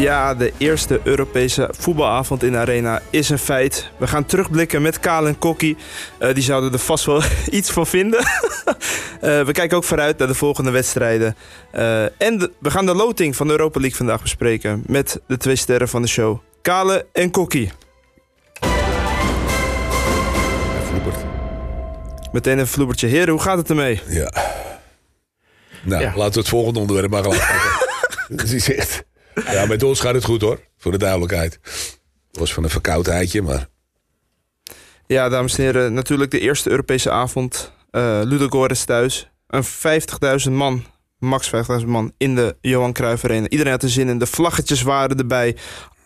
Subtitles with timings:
[0.00, 3.90] Ja, de eerste Europese voetbalavond in de Arena is een feit.
[3.96, 5.76] We gaan terugblikken met Kaal en Kokkie.
[6.18, 8.20] Uh, die zouden er vast wel iets van vinden.
[8.20, 8.24] uh,
[9.48, 11.36] we kijken ook vooruit naar de volgende wedstrijden.
[11.74, 14.82] Uh, en de, we gaan de loting van de Europa League vandaag bespreken...
[14.86, 16.38] met de twee sterren van de show.
[16.62, 17.72] Kale en Kokkie.
[22.32, 23.06] Meteen een vloebertje.
[23.06, 24.00] Heren, hoe gaat het ermee?
[24.06, 24.32] Ja.
[25.82, 26.12] Nou, ja.
[26.16, 27.88] laten we het volgende onderwerp maar gelijk
[28.28, 29.08] Dat is echt...
[29.56, 31.58] Ja, met ons gaat het goed hoor, voor de duidelijkheid.
[32.30, 33.68] Het was van een verkoudheidje, maar...
[35.06, 37.72] Ja, dames en heren, natuurlijk de eerste Europese avond.
[37.90, 39.30] Uh, Ludogorets thuis.
[39.46, 39.64] Een
[40.44, 40.84] 50.000 man,
[41.18, 43.48] max 50.000 man, in de Johan Cruijff Arena.
[43.48, 45.56] Iedereen had er zin in, de vlaggetjes waren erbij.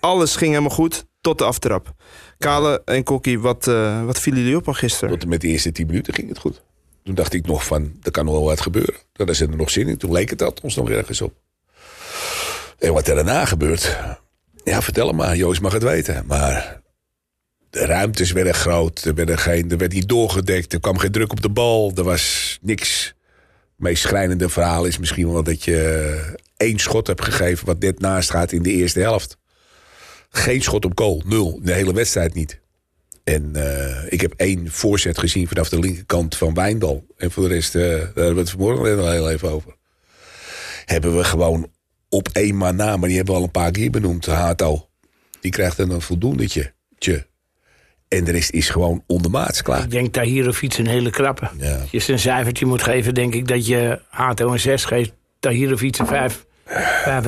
[0.00, 1.92] Alles ging helemaal goed, tot de aftrap.
[2.38, 5.18] Kale en Kokkie, wat, uh, wat vielen jullie op al gisteren?
[5.18, 6.62] Tot met de eerste 10 minuten ging het goed.
[7.02, 8.94] Toen dacht ik nog van, er kan nog wel wat gebeuren.
[9.12, 9.96] Daar zit er nog zin in.
[9.96, 11.32] Toen leek het dat ons nog ergens op.
[12.78, 13.98] En wat er daarna gebeurt,
[14.64, 15.36] ja, vertel hem maar.
[15.36, 16.25] Joost mag het weten.
[16.27, 16.81] Maar
[17.70, 19.05] de ruimtes werden groot.
[19.05, 20.72] Er, geen, er werd niet doorgedekt.
[20.72, 21.92] Er kwam geen druk op de bal.
[21.94, 23.06] Er was niks.
[23.06, 27.66] Het meest schrijnende verhaal is misschien wel dat je één schot hebt gegeven...
[27.66, 29.36] wat net naast gaat in de eerste helft.
[30.31, 31.22] Geen schot op goal.
[31.27, 31.61] Nul.
[31.62, 32.62] De hele wedstrijd niet.
[33.25, 37.06] En uh, ik heb één voorzet gezien vanaf de linkerkant van Wijndal.
[37.16, 39.77] En voor de rest, uh, daar hebben we het vanmorgen al heel even over.
[40.84, 41.70] Hebben we gewoon
[42.14, 44.26] op één maar na, maar die hebben we al een paar keer benoemd.
[44.26, 44.88] Hato.
[45.40, 46.72] Die krijgt dan een voldoendetje.
[46.98, 47.26] Tje.
[48.08, 49.82] En de rest is gewoon ondermaats klaar.
[49.82, 51.50] Ik denk dat hier of iets een hele krappe.
[51.58, 51.78] Ja.
[51.92, 55.12] Als je een cijfertje moet geven, denk ik dat je Hato een 6 geeft.
[55.80, 57.24] Iets een 5, 5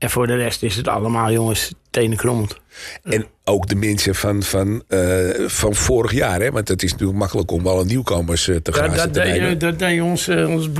[0.00, 2.56] en voor de rest is het allemaal, jongens, tenen krommend.
[3.02, 6.50] En ook de mensen van, van, uh, van vorig jaar, hè?
[6.50, 8.94] want het is natuurlijk makkelijk om alle nieuwkomers uh, te gaan.
[8.94, 10.68] Dat, dat, dat deed ons, uh, ons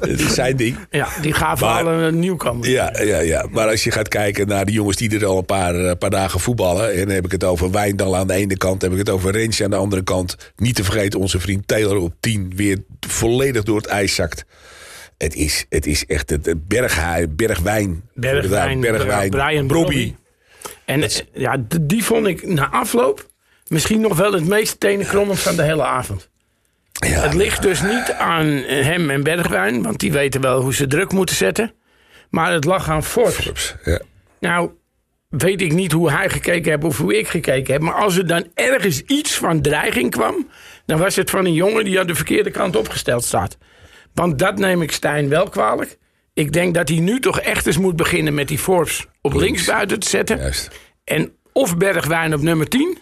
[0.00, 0.76] dat is zijn ding.
[0.90, 2.68] Ja, die gaven maar, alle nieuwkomers.
[2.68, 5.44] Ja, ja, ja, maar als je gaat kijken naar de jongens die er al een
[5.44, 6.92] paar, paar dagen voetballen.
[6.92, 9.32] En dan heb ik het over Wijndal aan de ene kant, heb ik het over
[9.32, 10.36] Rensje aan de andere kant.
[10.56, 14.44] Niet te vergeten onze vriend Taylor op 10 weer volledig door het ijs zakt.
[15.22, 18.02] Het is, het is echt het berghaai, bergwijn.
[18.14, 19.30] Bergwijn, bergwijn.
[19.30, 20.14] Brian Brobby.
[20.84, 21.24] En is...
[21.32, 23.26] ja, die vond ik na afloop
[23.66, 26.28] misschien nog wel het meest tenenkrommend van de hele avond.
[26.92, 30.86] Ja, het ligt dus niet aan hem en Bergwijn, want die weten wel hoe ze
[30.86, 31.72] druk moeten zetten.
[32.30, 33.74] Maar het lag aan Forbes.
[33.84, 34.00] ja.
[34.38, 34.70] Nou,
[35.28, 37.82] weet ik niet hoe hij gekeken heeft of hoe ik gekeken heb.
[37.82, 40.48] Maar als er dan ergens iets van dreiging kwam,
[40.86, 43.58] dan was het van een jongen die aan de verkeerde kant opgesteld staat.
[44.14, 45.98] Want dat neem ik Stijn wel kwalijk.
[46.34, 49.64] Ik denk dat hij nu toch echt eens moet beginnen met die Forbes op links,
[49.64, 50.38] buiten te zetten.
[50.38, 50.70] Juist.
[51.04, 52.98] En of Bergwijn op nummer 10.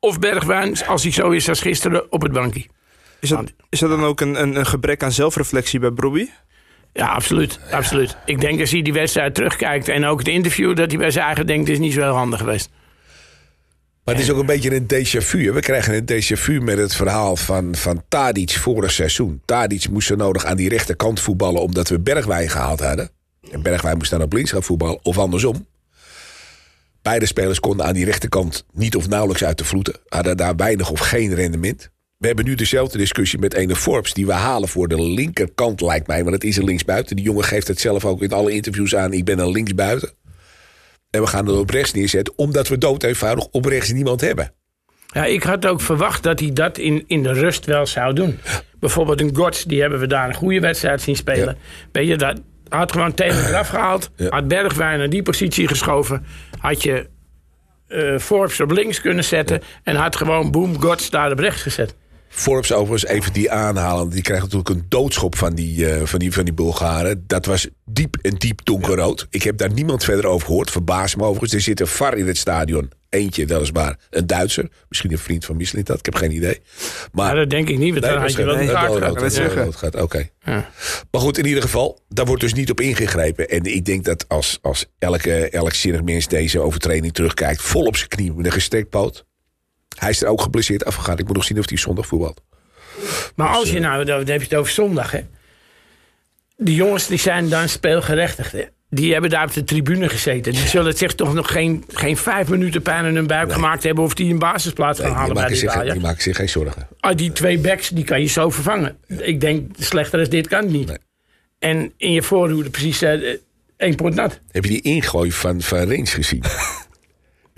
[0.00, 2.66] Of Bergwijn, als hij zo is als gisteren, op het bankje.
[3.20, 6.28] Is dat, is dat dan ook een, een, een gebrek aan zelfreflectie bij Bobby?
[6.92, 8.16] Ja, absoluut, absoluut.
[8.24, 10.76] Ik denk als hij die wedstrijd terugkijkt en ook het interview...
[10.76, 12.70] dat hij bij zijn eigen denkt, is niet zo heel handig geweest.
[14.08, 15.52] Maar het is ook een beetje een déjà vu.
[15.52, 19.42] We krijgen een déjà vu met het verhaal van, van Tadic vorig seizoen.
[19.44, 21.62] Tadic moest zo nodig aan die rechterkant voetballen...
[21.62, 23.10] omdat we Bergwijn gehaald hadden.
[23.50, 25.66] En Bergwijn moest dan op links gaan voetballen, of andersom.
[27.02, 29.94] Beide spelers konden aan die rechterkant niet of nauwelijks uit de vloeten.
[30.08, 31.90] Hadden daar weinig of geen rendement.
[32.16, 34.12] We hebben nu dezelfde discussie met ene Forbes...
[34.12, 36.22] die we halen voor de linkerkant, lijkt mij.
[36.22, 37.16] Want het is een linksbuiten.
[37.16, 39.12] Die jongen geeft het zelf ook in alle interviews aan.
[39.12, 40.12] Ik ben een linksbuiten.
[41.18, 44.52] En we gaan het op rechts neerzetten, omdat we dood eenvoudig op rechts niemand hebben.
[45.06, 48.38] Ja, ik had ook verwacht dat hij dat in, in de rust wel zou doen.
[48.80, 51.56] Bijvoorbeeld een Gods, die hebben we daar een goede wedstrijd zien spelen.
[51.92, 52.00] Ja.
[52.00, 54.10] je, dat had gewoon tegen eraf gehaald.
[54.28, 56.26] Had Bergwijn naar die positie geschoven.
[56.58, 57.08] Had je
[57.88, 59.62] uh, Forbes op links kunnen zetten.
[59.82, 61.94] En had gewoon boom, Gods daar op rechts gezet.
[62.28, 64.08] Forbes overigens even die aanhalen.
[64.08, 67.24] Die krijgt natuurlijk een doodschop van die, uh, van die, van die Bulgaren.
[67.26, 69.26] Dat was diep en diep donkerrood.
[69.30, 70.70] Ik heb daar niemand verder over gehoord.
[70.70, 71.52] Verbaas me overigens.
[71.52, 72.90] Er zit een VAR in het stadion.
[73.08, 74.68] Eentje, dat is maar een Duitser.
[74.88, 75.98] Misschien een vriend van Michelin dat.
[75.98, 76.60] Ik heb geen idee.
[77.12, 77.92] Maar dat denk ik niet.
[77.92, 80.00] Want nee, had je wel een kaart gaat.
[80.00, 80.28] Oké.
[80.44, 80.70] Ja.
[81.10, 82.00] Maar goed, in ieder geval.
[82.08, 83.48] Daar wordt dus niet op ingegrepen.
[83.48, 87.62] En ik denk dat als, als elke, elk zinnig mens deze overtreding terugkijkt...
[87.62, 89.26] vol op zijn knie met een gestrekt poot...
[89.98, 91.18] Hij is er ook geblesseerd afgegaan.
[91.18, 92.42] Ik moet nog zien of hij zondag voetbalt.
[93.34, 95.20] Maar als dus, je eh, nou, dan heb je het over zondag, hè.
[96.56, 98.52] Die jongens die zijn dan speelgerechtigd.
[98.52, 98.64] Hè?
[98.90, 100.52] Die hebben daar op de tribune gezeten.
[100.52, 104.04] Die zullen zich toch nog geen, geen vijf minuten pijn in hun buik gemaakt hebben...
[104.04, 106.88] of die een basisplaats gaan halen bij die zich, Die maken zich geen zorgen.
[107.00, 108.96] Ah, die twee backs, die kan je zo vervangen.
[109.06, 110.98] Ik denk, slechter als dit kan het niet.
[111.58, 113.36] En in je voorhoede precies uh,
[113.76, 114.40] één pot nat.
[114.50, 116.42] Heb je die ingooi van, van Rens gezien?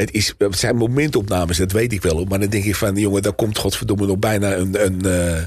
[0.00, 2.24] Het, is, het zijn momentopnames, dat weet ik wel.
[2.24, 5.42] Maar dan denk ik van, jongen, daar komt godverdomme nog bijna een, een, uh,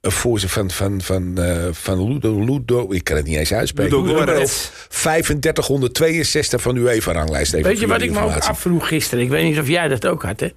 [0.00, 4.02] voor ze van, van, van, uh, van Ludo, Ludo, ik kan het niet eens uitspreken.
[4.02, 7.52] Ludo 3562 van uw even-ranglijst.
[7.52, 9.24] Weet je wat ik me ook afvroeg gisteren?
[9.24, 10.48] Ik weet niet of jij dat ook had, hè?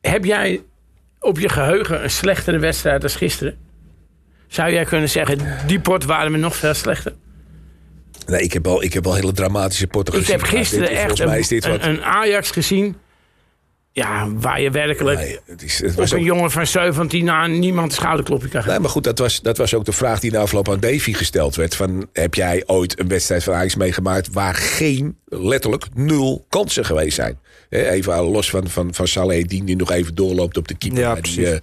[0.00, 0.62] Heb jij
[1.20, 3.56] op je geheugen een slechtere wedstrijd als gisteren?
[4.46, 7.14] Zou jij kunnen zeggen, die pot waren we nog veel slechter?
[8.28, 10.34] Nee, ik heb al, ik heb al hele dramatische potten gezien.
[10.34, 12.96] Ik heb gisteren echt een, een Ajax gezien
[13.98, 17.92] ja, waar je werkelijk nee, het is, het was een jongen van 17 aan niemand
[17.92, 18.70] schouderklopje kan geven.
[18.70, 21.12] Nee, maar goed, dat was, dat was ook de vraag die na afloop aan Davy
[21.12, 21.76] gesteld werd.
[21.76, 24.32] Van, heb jij ooit een wedstrijd van Ajax meegemaakt...
[24.32, 27.38] waar geen, letterlijk, nul kansen geweest zijn?
[27.70, 31.00] even los van, van, van Saleh, die nog even doorloopt op de keeper.
[31.00, 31.56] Ja, die, uh,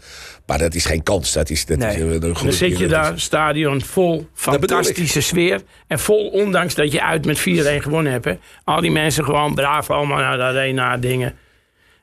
[0.46, 1.32] maar dat is geen kans.
[1.32, 2.10] Dat is, dat nee.
[2.10, 5.62] is, dan zit je daar, stadion vol, fantastische sfeer.
[5.88, 8.26] En vol, ondanks dat je uit met 4-1 gewonnen hebt.
[8.26, 8.38] Hè.
[8.64, 11.36] Al die mensen gewoon braaf allemaal naar de arena dingen.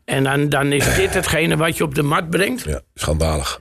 [0.05, 2.65] En dan, dan is dit hetgene wat je op de mat brengt.
[2.65, 3.61] Ja, schandalig.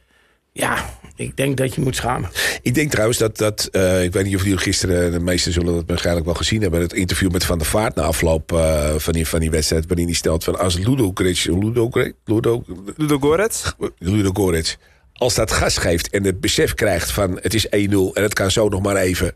[0.52, 2.30] Ja, ik denk dat je moet schamen.
[2.62, 5.74] Ik denk trouwens dat, dat uh, ik weet niet of jullie gisteren, de meesten zullen
[5.74, 9.14] dat waarschijnlijk wel gezien hebben, het interview met Van der Vaart na afloop uh, van,
[9.14, 11.14] die, van die wedstrijd, waarin hij stelt van als Ludo
[11.46, 11.90] Ludo,
[12.26, 12.64] Ludo,
[12.96, 13.76] Ludo Gorets?
[13.98, 14.78] Ludo Gorets,
[15.14, 18.52] als dat gas geeft en het besef krijgt van het is 1-0 en het kan
[18.52, 19.36] zo nog maar even.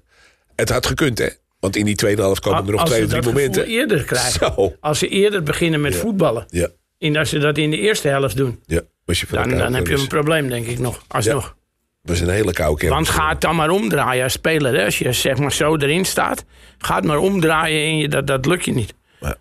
[0.56, 1.28] Het had gekund hè.
[1.60, 3.62] Want in die tweede helft komen er nog twee of drie momenten.
[3.62, 4.76] Als ze eerder krijgen.
[4.80, 6.46] Als ze eerder beginnen met voetballen.
[6.50, 6.70] Ja.
[6.98, 9.98] En als ze dat in de eerste helft doen, ja, je dan, dan heb je
[9.98, 11.04] een probleem, denk ik nog.
[11.08, 11.44] Alsnog.
[11.44, 11.65] Ja.
[12.06, 14.74] Is een hele koude Want ga het dan maar omdraaien als speler.
[14.76, 14.86] Hè?
[14.86, 16.44] Als je zeg maar zo erin staat,
[16.78, 18.94] ga het maar omdraaien en je, dat, dat lukt je niet.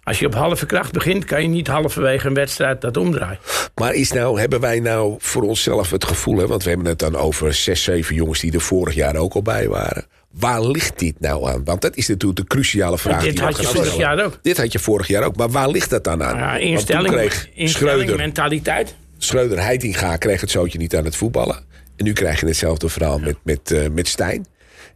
[0.04, 3.38] Als je op halve kracht begint, kan je niet halverwege een wedstrijd dat omdraaien.
[3.74, 6.98] Maar is nou, hebben wij nou voor onszelf het gevoel, hè, want we hebben het
[6.98, 10.06] dan over zes, zeven jongens die er vorig jaar ook al bij waren.
[10.30, 11.64] Waar ligt dit nou aan?
[11.64, 13.22] Want dat is natuurlijk de cruciale vraag.
[13.22, 14.38] dit had je vorig jaar ook.
[14.42, 15.36] Dit had je vorig jaar ook.
[15.36, 16.36] Maar waar ligt dat dan aan?
[16.36, 18.94] Ja, instelling, kreeg instelling Schreuder, mentaliteit.
[19.18, 21.64] Schreuder Heitinga kreeg het zootje niet aan het voetballen.
[21.96, 24.46] En nu krijg je hetzelfde verhaal met, met, uh, met Stijn.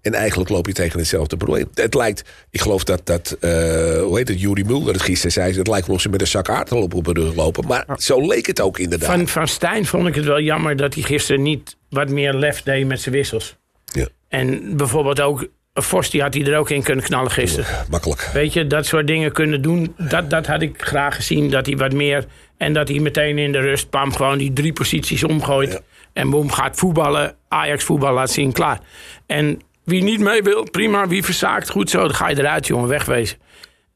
[0.02, 1.68] En eigenlijk loop je tegen hetzelfde probleem.
[1.74, 3.50] Het lijkt, ik geloof dat, dat uh,
[4.00, 5.56] hoe heet het, Jurie Mulder het gisteren zei...
[5.56, 7.66] het lijkt wel of ze met een zak aardappel op de rug lopen.
[7.66, 9.08] Maar zo leek het ook inderdaad.
[9.08, 12.62] Van, van Stijn vond ik het wel jammer dat hij gisteren niet wat meer lef
[12.62, 13.56] deed met zijn wissels.
[13.84, 14.08] Ja.
[14.28, 15.48] En bijvoorbeeld ook,
[15.82, 17.86] Vos die had hij er ook in kunnen knallen gisteren.
[17.90, 18.30] makkelijk.
[18.32, 19.94] Weet je, dat soort dingen kunnen doen.
[19.96, 22.24] Dat, dat had ik graag gezien, dat hij wat meer...
[22.56, 25.82] En dat hij meteen in de rust, pam, gewoon die drie posities omgooit.
[26.12, 28.80] En boom, gaat voetballen, Ajax voetbal laat zien, klaar.
[29.26, 31.06] En wie niet mee wil, prima.
[31.08, 31.98] Wie verzaakt, goed zo.
[31.98, 33.38] Dan ga je eruit, jongen, wegwezen.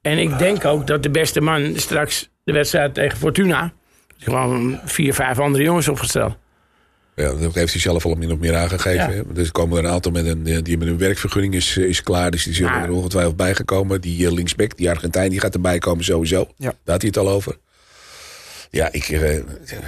[0.03, 3.73] En ik denk ook dat de beste man straks de wedstrijd tegen Fortuna...
[4.19, 6.37] gewoon vier, vijf andere jongens opgesteld.
[7.23, 9.15] Ja, dat heeft hij zelf al min of meer aangegeven.
[9.15, 9.23] Ja.
[9.33, 12.31] Dus er komen er een aantal met een, die met een werkvergunning is, is klaar.
[12.31, 14.01] Dus die zullen er ongetwijfeld bijgekomen.
[14.01, 16.49] Die uh, linksback, die Argentijn, die gaat erbij komen sowieso.
[16.57, 16.69] Ja.
[16.85, 17.57] Daar had hij het al over.
[18.71, 19.21] Ja, ik uh,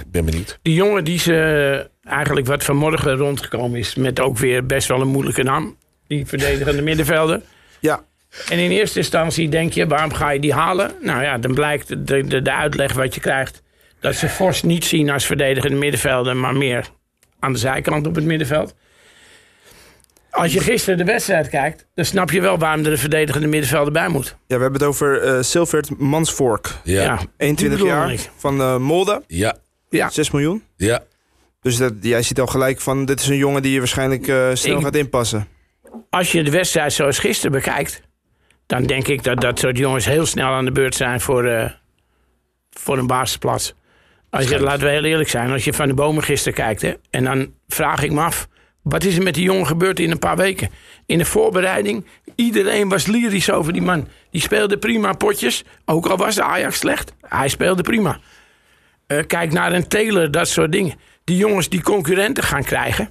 [0.07, 0.59] ben benieuwd.
[0.61, 3.95] Die jongen die ze eigenlijk wat vanmorgen rondgekomen is...
[3.95, 5.77] met ook weer best wel een moeilijke naam.
[6.07, 7.41] Die verdedigende middenvelder.
[7.79, 8.03] Ja.
[8.49, 10.91] En in eerste instantie denk je, waarom ga je die halen?
[11.01, 13.61] Nou ja, dan blijkt de, de, de uitleg wat je krijgt...
[13.99, 16.35] dat ze Fors niet zien als verdedigende middenvelder...
[16.35, 16.89] maar meer
[17.45, 18.75] aan de zijkant op het middenveld.
[20.35, 23.93] Als je gisteren de wedstrijd kijkt, dan snap je wel waarom er een verdedigende middenvelder
[23.93, 24.35] bij moet.
[24.47, 26.71] Ja, we hebben het over uh, Silvert Mansvork.
[26.83, 27.19] Ja.
[27.37, 29.23] 21 jaar van uh, Molde.
[29.27, 29.55] Ja.
[29.89, 30.09] ja.
[30.09, 30.63] 6 miljoen.
[30.77, 31.03] Ja.
[31.61, 34.49] Dus dat, jij ziet al gelijk van, dit is een jongen die je waarschijnlijk uh,
[34.53, 35.47] snel gaat inpassen.
[36.09, 38.01] Als je de wedstrijd zoals gisteren bekijkt,
[38.65, 41.73] dan denk ik dat dat soort jongens heel snel aan de beurt zijn voor,
[42.69, 43.75] voor een basisplaats.
[44.35, 46.93] Als je, laten we heel eerlijk zijn, als je van de bomen gisteren kijkt, hè,
[47.09, 48.47] en dan vraag ik me af,
[48.81, 50.69] wat is er met die jongen gebeurd in een paar weken?
[51.05, 54.07] In de voorbereiding, iedereen was lyrisch over die man.
[54.31, 57.13] Die speelde prima potjes, ook al was de Ajax slecht.
[57.21, 58.19] Hij speelde prima.
[59.07, 60.95] Uh, kijk naar een Taylor, dat soort dingen.
[61.23, 63.09] Die jongens die concurrenten gaan krijgen.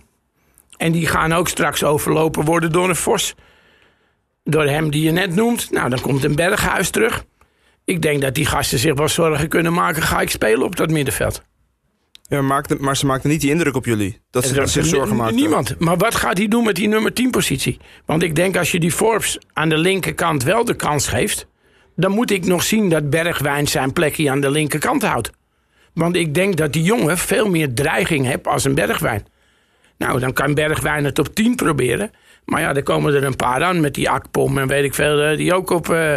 [0.76, 3.35] En die gaan ook straks overlopen worden door een Vos.
[4.43, 5.71] Door hem die je net noemt.
[5.71, 7.25] Nou, dan komt een Berghuis terug.
[7.85, 10.03] Ik denk dat die gasten zich wel zorgen kunnen maken.
[10.03, 11.43] Ga ik spelen op dat middenveld?
[12.29, 14.21] Ja, maar ze maakten niet die indruk op jullie.
[14.31, 15.35] Dat ze zich zorgen maken.
[15.35, 15.79] Niemand.
[15.79, 17.79] Maar wat gaat hij doen met die nummer 10 positie?
[18.07, 21.47] Want ik denk als je die Forbes aan de linkerkant wel de kans geeft...
[21.97, 25.31] dan moet ik nog zien dat Bergwijn zijn plekje aan de linkerkant houdt.
[25.95, 29.26] Want ik denk dat die jongen veel meer dreiging heeft als een Bergwijn.
[29.99, 32.11] Nou, dan kan Bergwijn het op 10 proberen.
[32.45, 35.21] Maar ja, er komen er een paar aan met die Akpom en weet ik veel...
[35.21, 35.88] Eh, die ook op...
[35.88, 36.14] Uh,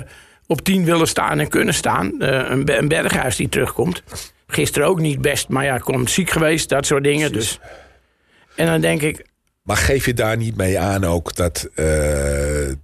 [0.48, 2.12] op 10 willen staan en kunnen staan.
[2.20, 4.04] Uh, een, een Berghuis die terugkomt.
[4.48, 7.32] Gisteren ook niet best, maar ja, komt ziek geweest, dat soort dingen.
[7.32, 7.60] Dus.
[8.56, 9.26] En dan denk ik,
[9.68, 11.76] Maar geef je daar niet mee aan ook dat uh,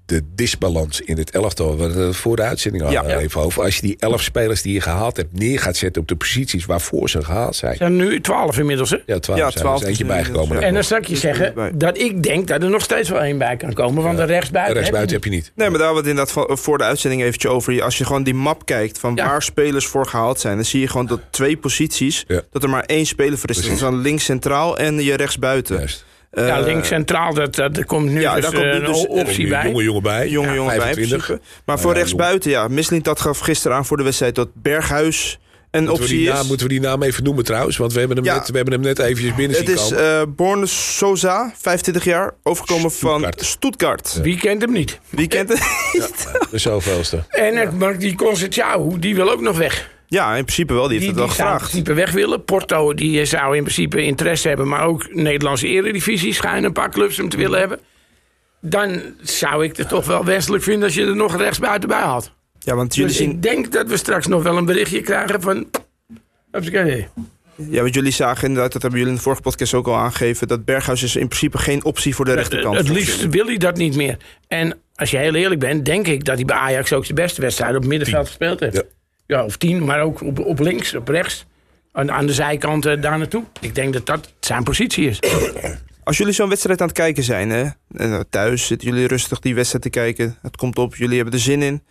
[0.05, 1.77] de disbalans in het elftal...
[1.77, 3.17] we voor de uitzending al ja.
[3.17, 3.63] even over...
[3.63, 6.01] als je die elf spelers die je gehaald hebt neer gaat zetten...
[6.01, 7.75] op de posities waarvoor ze gehaald zijn.
[7.75, 8.97] zijn nu twaalf inmiddels, hè?
[9.05, 9.39] Ja, twaalf.
[9.39, 10.61] Ja, twaalf er eentje bijgekomen.
[10.61, 13.37] En dan zal ik je zeggen dat ik denk dat er nog steeds wel één
[13.37, 14.03] bij kan komen.
[14.03, 15.51] Want de rechtsbuiten, de rechtsbuiten heb je niet.
[15.55, 17.83] Nee, maar daar wat inderdaad voor de uitzending eventjes over.
[17.83, 20.55] Als je gewoon die map kijkt van waar spelers voor gehaald zijn...
[20.55, 22.25] dan zie je gewoon dat twee posities...
[22.51, 23.55] dat er maar één speler voor is.
[23.55, 25.77] Dat is dan links centraal en je rechtsbuiten.
[25.77, 26.05] Juist.
[26.33, 29.09] Ja, eh, links centraal, dat, dat komt nu ja, dus, daar komt nu dus een
[29.09, 29.67] optie bij.
[29.67, 30.29] Jonge jongen bij.
[30.29, 31.27] Jonge ja, jongen 25.
[31.27, 31.39] bij.
[31.65, 32.67] Maar voor rechtsbuiten, ja.
[32.67, 35.39] Mislint dat gaf gisteren aan voor de wedstrijd dat Berghuis
[35.71, 36.47] een moeten optie we naam, is.
[36.47, 37.77] Moeten we die naam even noemen trouwens?
[37.77, 40.65] Want we hebben hem, net, we hebben hem net eventjes binnen Het is uh, Borne
[40.65, 44.19] Sosa, 25 jaar, overkomen van Stuttgart.
[44.21, 44.99] Wie kent hem niet?
[45.09, 45.59] Wie kent hem
[45.93, 46.27] niet?
[46.51, 47.23] de zoveelste.
[47.29, 49.91] En maar die Conceição, die wil ook nog weg.
[50.13, 50.87] Ja, in principe wel.
[50.87, 51.61] Die heeft het wel gevraagd.
[51.61, 52.43] in principe weg willen.
[52.43, 54.67] Porto die zou in principe interesse hebben.
[54.67, 57.79] Maar ook Nederlandse eredivisie schijnen een paar clubs hem te willen hebben.
[58.61, 62.31] Dan zou ik het toch wel wenselijk vinden als je er nog rechtsbuiten bij had.
[62.59, 63.31] Ja, want jullie dus zien...
[63.31, 65.69] ik denk dat we straks nog wel een berichtje krijgen van...
[67.55, 70.47] Ja, want jullie zagen inderdaad, dat hebben jullie in de vorige podcast ook al aangegeven...
[70.47, 72.77] dat Berghuis is in principe geen optie voor de rechterkant.
[72.77, 74.17] Het liefst wil hij dat niet meer.
[74.47, 77.41] En als je heel eerlijk bent, denk ik dat hij bij Ajax ook zijn beste
[77.41, 78.75] wedstrijd op middenveld gespeeld heeft.
[78.75, 78.83] Ja
[79.25, 81.45] ja, of tien, maar ook op, op links, op rechts.
[81.91, 83.43] Aan, aan de zijkant daar naartoe.
[83.59, 85.19] Ik denk dat dat zijn positie is.
[86.03, 89.55] Als jullie zo'n wedstrijd aan het kijken zijn, hè, en thuis zitten jullie rustig die
[89.55, 90.37] wedstrijd te kijken.
[90.41, 91.83] Het komt op, jullie hebben er zin in.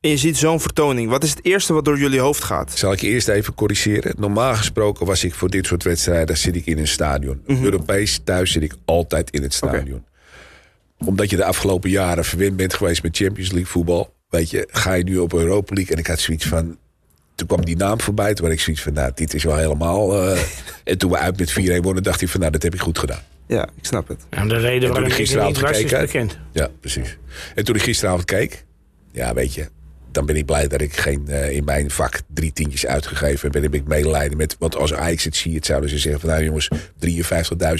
[0.00, 1.10] En je ziet zo'n vertoning.
[1.10, 2.72] Wat is het eerste wat door jullie hoofd gaat?
[2.78, 4.14] Zal ik je eerst even corrigeren?
[4.18, 7.42] Normaal gesproken was ik voor dit soort wedstrijden zit ik in een stadion.
[7.46, 10.04] Mm Europees thuis zit ik altijd in het stadion.
[10.98, 14.14] Omdat je de afgelopen jaren verwend bent geweest met Champions League voetbal.
[14.30, 15.94] Weet je, ga je nu op Europa League.
[15.94, 16.78] En ik had zoiets van,
[17.34, 18.34] toen kwam die naam voorbij.
[18.34, 20.24] Toen had ik zoiets van, nou, dit is wel helemaal...
[20.24, 20.40] Uh,
[20.84, 22.98] en toen we uit met 4-1 wonnen, dacht ik van, nou, dat heb ik goed
[22.98, 23.22] gedaan.
[23.46, 24.20] Ja, ik snap het.
[24.28, 26.38] En de reden waarom ik gisteravond niet was, gekeken, is bekend.
[26.52, 27.16] Ja, precies.
[27.54, 28.64] En toen ik gisteravond keek,
[29.12, 29.68] ja, weet je...
[30.10, 33.56] dan ben ik blij dat ik geen uh, in mijn vak drie tientjes uitgegeven heb.
[33.56, 34.56] En heb ik medelijden met...
[34.58, 36.30] Want als Ajax het ziet, zouden ze zeggen van...
[36.30, 36.70] nou jongens,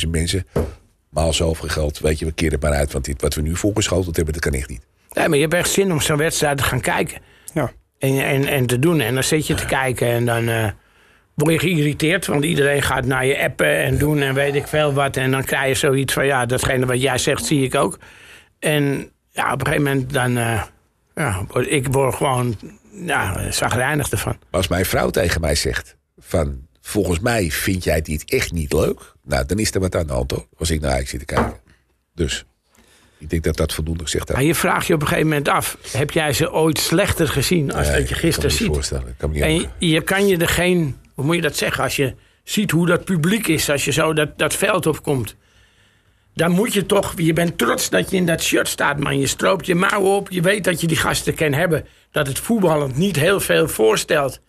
[0.05, 0.47] 53.000 mensen...
[1.09, 2.93] maal zoveel geld, weet je, we keren het maar uit.
[2.93, 4.89] Want dit, wat we nu voorgeschoteld hebben, dat kan echt niet.
[5.13, 7.19] Nee, maar je hebt echt zin om zo'n wedstrijd te gaan kijken.
[7.55, 7.73] Ja.
[7.99, 9.01] En, en, en te doen.
[9.01, 10.69] En dan zit je te kijken en dan uh,
[11.35, 12.27] word je geïrriteerd.
[12.27, 15.17] Want iedereen gaat naar je appen en doen en weet ik veel wat.
[15.17, 17.99] En dan krijg je zoiets van, ja, datgene wat jij zegt, zie ik ook.
[18.59, 20.37] En ja, op een gegeven moment dan...
[20.37, 20.63] Uh,
[21.15, 22.57] ja, ik word gewoon
[22.93, 24.39] ja, zagrijnig ervan.
[24.51, 26.67] Als mijn vrouw tegen mij zegt van...
[26.81, 29.15] volgens mij vind jij dit echt niet leuk...
[29.25, 30.47] nou, dan is er wat aan de hand, hoor.
[30.59, 31.61] Als ik naar eigenlijk zit te kijken.
[32.15, 32.45] Dus...
[33.21, 34.39] Ik denk dat dat voldoende gezegd heeft.
[34.39, 37.73] Maar je vraagt je op een gegeven moment af: heb jij ze ooit slechter gezien
[37.73, 38.67] als dat je gisteren ziet?
[38.67, 39.15] Voorstellen.
[39.17, 42.15] Kan me en je, kan je er geen, hoe moet je dat zeggen, als je
[42.45, 45.37] ziet hoe dat publiek is, als je zo dat, dat veld opkomt.
[46.35, 49.19] Dan moet je toch, je bent trots dat je in dat shirt staat, man.
[49.19, 51.87] Je stroopt je mouwen op, je weet dat je die gasten kan hebben.
[52.11, 54.41] Dat het voetballend niet heel veel voorstelt.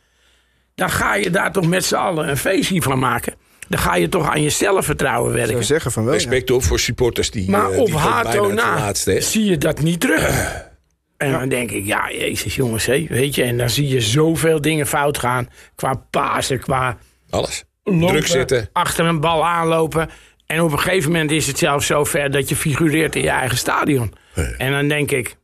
[0.76, 3.34] Dan ga je daar toch met z'n allen een feestje van maken
[3.72, 5.52] dan ga je toch aan je zelfvertrouwen werken.
[5.52, 6.60] Zou zeggen van wel, Respect ja.
[6.60, 7.50] voor supporters die.
[7.50, 10.70] Maar uh, op Hato na zie je dat niet terug.
[11.18, 13.44] En dan denk ik, ja, jezus jongens, hé, weet je.
[13.44, 15.50] En dan zie je zoveel dingen fout gaan.
[15.76, 16.98] Qua pasen, qua...
[17.30, 17.64] Alles.
[17.84, 18.70] Druk zitten.
[18.72, 20.10] Achter een bal aanlopen.
[20.46, 23.30] En op een gegeven moment is het zelfs zo ver dat je figureert in je
[23.30, 24.14] eigen stadion.
[24.58, 25.36] En dan denk ik,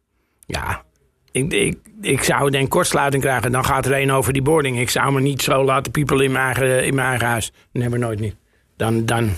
[0.45, 0.83] ja,
[1.37, 3.51] ik, ik, ik zou denk kortsluiting krijgen.
[3.51, 4.79] Dan gaat er een over die boarding.
[4.79, 7.51] Ik zou me niet zo laten piepelen in mijn eigen, in mijn eigen huis.
[7.71, 8.35] Never nooit niet.
[8.75, 9.05] Dan...
[9.05, 9.29] dan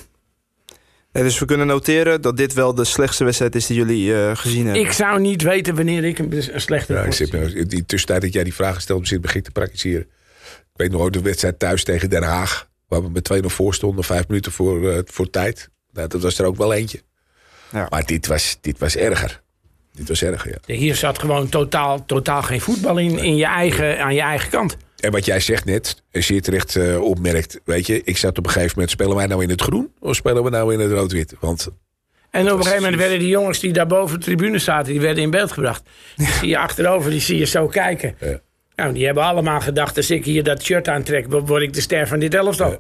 [1.12, 4.66] dus we kunnen noteren dat dit wel de slechtste wedstrijd is die jullie uh, gezien
[4.66, 4.84] hebben.
[4.84, 8.34] Ik zou niet weten wanneer ik een, een slechte ja, ik nou, Die tussentijd dat
[8.34, 10.08] jij die vragen stelde, zit begin te praktiseren.
[10.52, 12.70] Ik weet nog ook de wedstrijd thuis tegen Den Haag.
[12.88, 15.70] Waar we met 2-0 voor stonden, vijf minuten voor, uh, voor tijd.
[15.92, 17.02] Nou, dat was er ook wel eentje.
[17.72, 17.88] Ja.
[17.90, 19.42] Maar dit was, dit was erger.
[19.94, 20.76] Dit was erg, ja.
[20.76, 24.78] Hier zat gewoon totaal, totaal geen voetbal in, in je eigen, aan je eigen kant.
[25.00, 27.60] En wat jij zegt net, je terecht uh, opmerkt...
[27.66, 28.92] weet je, ik zat op een gegeven moment...
[28.92, 31.36] spelen wij nou in het groen of spelen we nou in het rood-wit?
[31.40, 31.70] Want...
[32.30, 34.92] En op een gegeven moment werden die jongens die daar boven de tribune zaten...
[34.92, 35.90] die werden in beeld gebracht.
[36.16, 38.16] Die zie je achterover, die zie je zo kijken.
[38.20, 38.40] Ja.
[38.76, 39.98] Nou, die hebben allemaal gedacht...
[39.98, 42.72] als ik hier dat shirt aantrek, word ik de ster van dit elftal.
[42.72, 42.80] Ja.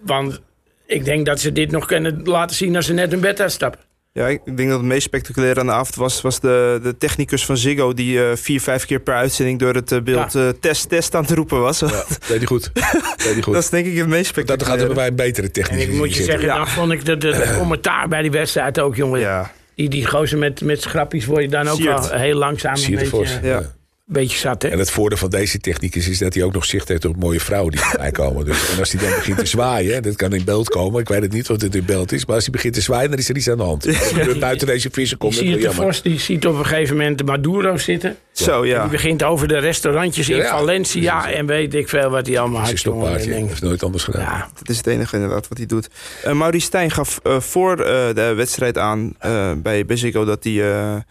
[0.00, 0.40] Want
[0.86, 2.76] ik denk dat ze dit nog kunnen laten zien...
[2.76, 3.80] als ze net hun bed uitstappen.
[4.16, 7.44] Ja, ik denk dat het meest spectaculaire aan de avond was, was de, de technicus
[7.44, 7.94] van Ziggo...
[7.94, 10.40] die uh, vier, vijf keer per uitzending door het uh, beeld ja.
[10.40, 11.78] uh, test, test aan te roepen was.
[11.78, 12.70] Ja, deed hij goed.
[13.24, 13.54] Deed goed.
[13.54, 14.78] dat is denk ik het meest spectaculaire.
[14.78, 15.84] Dat gaat wij een betere technisch.
[15.84, 16.56] En ik moet je zeggen, ja.
[16.56, 19.20] dan vond ik de, de, de, commentaar bij die wedstrijd ook, jongen.
[19.20, 19.52] Ja.
[19.74, 22.08] Die, die gozer met, met schrappies word je dan ook Siert.
[22.08, 23.38] wel heel langzaam Siert een beetje...
[23.42, 23.62] Ja.
[24.06, 24.68] Beetje zat, hè?
[24.68, 27.16] En het voordeel van deze techniek is, is dat hij ook nog zicht heeft op
[27.16, 28.44] mooie vrouwen die erbij komen.
[28.44, 31.00] Dus, en als hij dan begint te zwaaien, dat kan in beeld komen.
[31.00, 32.26] Ik weet het niet of het in beeld is.
[32.26, 33.86] Maar als hij begint te zwaaien, dan is er iets aan de hand.
[33.86, 37.24] Als buiten deze vissen komt, zie je Vos, die ziet op een gegeven moment de
[37.24, 38.16] Maduro zitten.
[38.32, 38.80] Zo, ja.
[38.80, 42.82] Die begint over de restaurantjes in Valencia en weet ik veel wat hij allemaal had.
[42.82, 44.22] Hij heeft nooit anders gedaan.
[44.22, 44.48] Ja.
[44.58, 45.88] Dat is het enige inderdaad wat hij doet.
[46.26, 49.16] Uh, Maurice Stijn gaf uh, voor uh, de wedstrijd aan
[49.62, 51.04] bij Bezico dat hij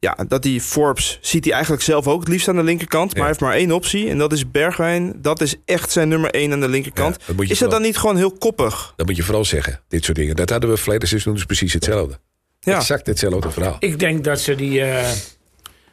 [0.00, 3.08] ja, dat die Forbes ziet hij eigenlijk zelf ook het liefst aan de linkerkant.
[3.08, 5.22] Maar hij heeft maar één optie en dat is Bergwijn.
[5.22, 7.18] Dat is echt zijn nummer één aan de linkerkant.
[7.38, 8.92] is dat dan niet gewoon heel koppig?
[8.96, 10.36] Dat moet je vooral zeggen, dit soort dingen.
[10.36, 12.18] Dat hadden we verleden seizoen dus precies hetzelfde.
[12.60, 12.76] Ja.
[12.76, 13.76] Exact hetzelfde verhaal.
[13.78, 15.10] Ik denk dat ze die uh,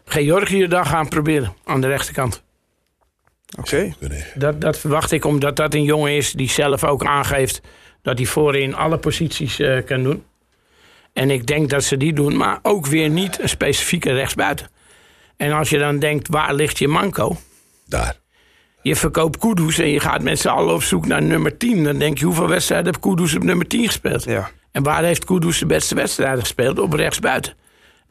[0.06, 2.44] Georgië daar gaan proberen aan de rechterkant.
[3.60, 3.94] Oké.
[4.36, 7.62] Dat, dat verwacht ik omdat dat een jongen is die zelf ook aangeeft
[8.02, 10.24] dat hij voorin alle posities uh, kan doen.
[11.18, 14.68] En ik denk dat ze die doen, maar ook weer niet een specifieke rechtsbuiten.
[15.38, 17.38] En als je dan denkt, waar ligt je manco?
[17.86, 18.16] Daar.
[18.82, 21.84] Je verkoopt Kudus en je gaat met z'n allen op zoek naar nummer 10.
[21.84, 24.24] Dan denk je, hoeveel wedstrijden heeft Kudus op nummer 10 gespeeld?
[24.24, 24.52] Ja.
[24.72, 26.80] En waar heeft Kudus de beste wedstrijden gespeeld?
[26.80, 27.54] Op rechtsbuiten.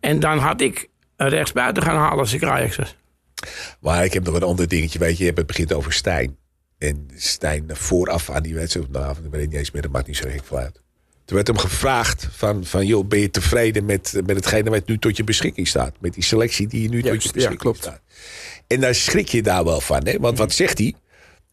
[0.01, 2.97] En dan had ik een rechtsbuiten gaan halen als ik Ajax was.
[3.81, 4.99] Maar ik heb nog een ander dingetje.
[4.99, 6.37] Weet je, je hebt het begint over Stijn.
[6.79, 10.17] En Stijn vooraf aan die wedstrijd, nou, ik weet niet eens meer, dat maakt niet
[10.17, 10.85] zo gek veel uit.
[11.27, 14.99] Toen werd hem gevraagd van, van joh, ben je tevreden met, met hetgene wat nu
[14.99, 15.95] tot je beschikking staat?
[16.01, 17.79] Met die selectie die je nu tot je beschikking klopt.
[17.79, 18.01] staat.
[18.67, 20.07] En daar schrik je daar wel van.
[20.07, 20.19] Hè?
[20.19, 20.95] Want wat zegt hij?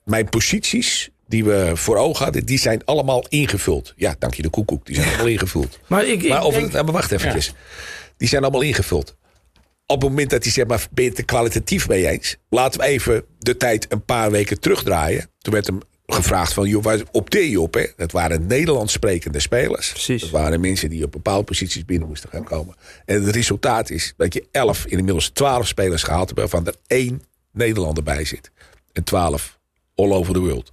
[0.03, 3.93] Mijn posities die we voor ogen hadden, die zijn allemaal ingevuld.
[3.95, 5.79] Ja, dank je de koekoek, die zijn allemaal ingevuld.
[5.87, 7.41] Maar, ik, ik maar, nou, wacht even.
[8.17, 9.15] Die zijn allemaal ingevuld.
[9.85, 12.35] Op het moment dat hij zegt, maar ben je het er kwalitatief mee eens?
[12.49, 15.29] Laten we even de tijd een paar weken terugdraaien.
[15.39, 17.73] Toen werd hem gevraagd van, joh, waar opteer je op?
[17.73, 17.85] Hè?
[17.97, 19.89] Dat waren Nederlands sprekende spelers.
[19.89, 20.21] Precies.
[20.21, 22.75] Dat waren mensen die op bepaalde posities binnen moesten gaan komen.
[23.05, 26.39] En het resultaat is dat je elf, inmiddels twaalf spelers gehaald hebt...
[26.39, 28.51] waarvan er één Nederlander bij zit.
[28.91, 29.59] En twaalf
[29.95, 30.71] all over the world.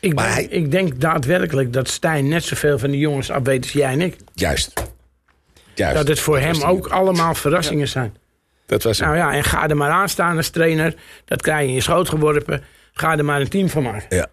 [0.00, 3.92] Ik, denk, ik denk daadwerkelijk dat Stijn net zoveel van die jongens afweet als jij
[3.92, 4.16] en ik.
[4.34, 4.72] Juist.
[5.74, 5.96] Juist.
[5.96, 8.16] Dat het voor hem ook allemaal verrassingen zijn.
[8.66, 10.94] Dat was Nou ja, en ga er maar aan staan als trainer.
[11.24, 12.64] Dat krijg je in je schoot geworpen.
[12.92, 14.16] Ga er maar een team van maken.
[14.16, 14.30] Ja.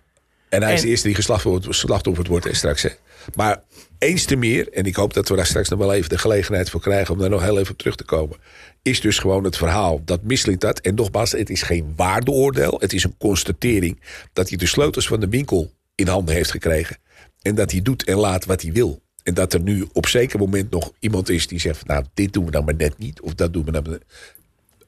[0.50, 2.82] En hij is de eerste die geslachtofferd wordt en straks.
[2.82, 2.90] Hè.
[3.36, 3.62] Maar
[3.98, 6.70] eens te meer, en ik hoop dat we daar straks nog wel even de gelegenheid
[6.70, 8.38] voor krijgen om daar nog heel even op terug te komen.
[8.82, 10.80] Is dus gewoon het verhaal dat Misling dat.
[10.80, 12.78] En nogmaals, het is geen waardeoordeel.
[12.80, 14.00] Het is een constatering
[14.34, 16.98] dat hij de sleutels van de winkel in handen heeft gekregen.
[17.42, 19.02] En dat hij doet en laat wat hij wil.
[19.24, 22.46] En dat er nu op zeker moment nog iemand is die zegt: Nou, dit doen
[22.46, 23.22] we dan maar net niet.
[23.22, 24.00] Of dat doen we dan maar.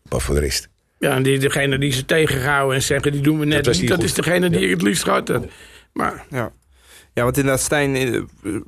[0.10, 0.70] Maar voor de rest.
[1.02, 3.88] Ja, en die, degene die ze tegenhouden en zeggen, die doen we net dat niet.
[3.88, 5.52] Dat is degene die ik het liefst gehad heb.
[5.94, 6.26] Maar...
[6.30, 6.52] Ja.
[7.14, 8.22] Ja, want inderdaad, Stijn eh,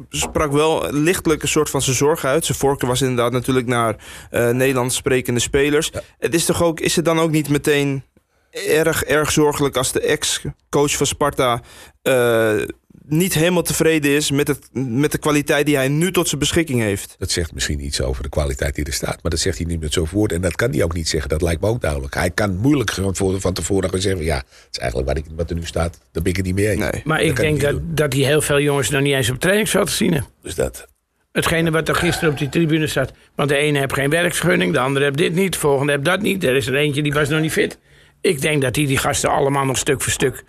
[0.09, 2.45] sprak wel lichtelijk een soort van zijn zorgen uit.
[2.45, 3.95] Zijn voorkeur was inderdaad natuurlijk naar
[4.31, 5.91] uh, Nederlands sprekende spelers.
[6.19, 8.03] Het is toch ook, is het dan ook niet meteen
[8.51, 11.61] erg, erg zorgelijk als de ex-coach van Sparta
[12.03, 12.61] uh,
[13.05, 16.79] niet helemaal tevreden is met, het, met de kwaliteit die hij nu tot zijn beschikking
[16.79, 17.15] heeft.
[17.17, 19.21] Dat zegt misschien iets over de kwaliteit die er staat.
[19.21, 20.31] Maar dat zegt hij niet met zo'n woord.
[20.31, 21.29] En dat kan hij ook niet zeggen.
[21.29, 22.13] Dat lijkt me ook duidelijk.
[22.13, 22.91] Hij kan moeilijk
[23.37, 24.23] van tevoren gaan zeggen...
[24.23, 25.99] ja, het is eigenlijk wat, ik, wat er nu staat.
[26.11, 26.79] Daar ben ik het niet mee eens.
[26.79, 27.01] Nee.
[27.03, 30.23] Maar ik denk dat, dat hij heel veel jongens nog niet eens op trainingsveld zien.
[30.41, 30.87] Dus dat...
[31.31, 33.11] Hetgene wat er gisteren op die tribune zat.
[33.35, 36.21] Want de ene heeft geen werkvergunning, de andere heeft dit niet, de volgende heeft dat
[36.21, 36.43] niet.
[36.43, 37.79] Er is er eentje die was nog niet fit.
[38.21, 40.43] Ik denk dat hij die gasten allemaal nog stuk voor stuk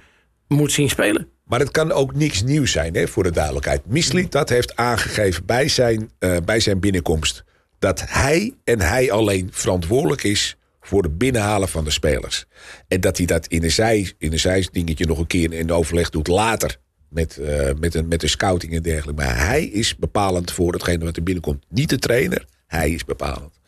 [0.48, 1.28] moet zien spelen.
[1.44, 3.87] Maar het kan ook niks nieuws zijn, hè, voor de duidelijkheid.
[3.87, 7.44] Misli dat heeft aangegeven bij zijn, uh, bij zijn binnenkomst...
[7.78, 12.44] dat hij en hij alleen verantwoordelijk is voor het binnenhalen van de spelers.
[12.88, 16.11] En dat hij dat in een, zij, in een zijdingetje nog een keer in overleg
[16.11, 16.83] doet later...
[17.09, 19.22] Met, uh, met, een, met de scouting en dergelijke.
[19.22, 21.64] Maar hij is bepalend voor hetgene wat er binnenkomt.
[21.68, 23.61] Niet de trainer, hij is bepalend.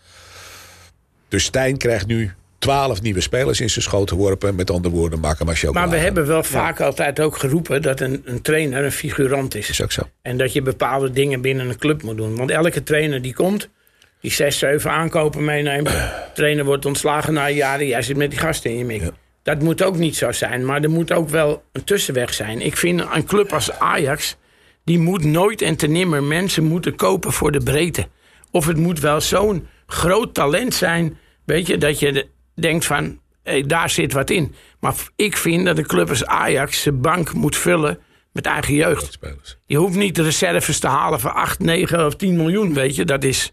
[1.28, 2.32] Dus Stijn krijgt nu
[2.66, 4.54] twaalf nieuwe spelers in zijn schoot geworpen.
[4.54, 8.22] Met andere woorden, maken maar Maar we hebben wel vaak altijd ook geroepen dat een,
[8.24, 9.68] een trainer een figurant is.
[9.68, 10.02] Is ook zo.
[10.22, 12.36] En dat je bepaalde dingen binnen een club moet doen.
[12.36, 13.68] Want elke trainer die komt,
[14.20, 15.90] die zes, zeven aankopen meeneemt.
[16.34, 19.02] trainer wordt ontslagen na een jaar jij zit met die gasten in je mik.
[19.42, 20.64] Dat moet ook niet zo zijn.
[20.64, 22.60] Maar er moet ook wel een tussenweg zijn.
[22.60, 24.36] Ik vind een club als Ajax,
[24.84, 28.08] die moet nooit en te nimmer mensen moeten kopen voor de breedte.
[28.50, 32.26] Of het moet wel zo'n groot talent zijn, weet je, dat je
[32.56, 34.54] denkt van, hey, daar zit wat in.
[34.80, 37.98] Maar ik vind dat de club als Ajax zijn bank moet vullen
[38.32, 39.18] met eigen jeugd.
[39.66, 43.04] Je hoeft niet de reserves te halen voor 8, 9 of 10 miljoen, weet je.
[43.04, 43.52] Dat is,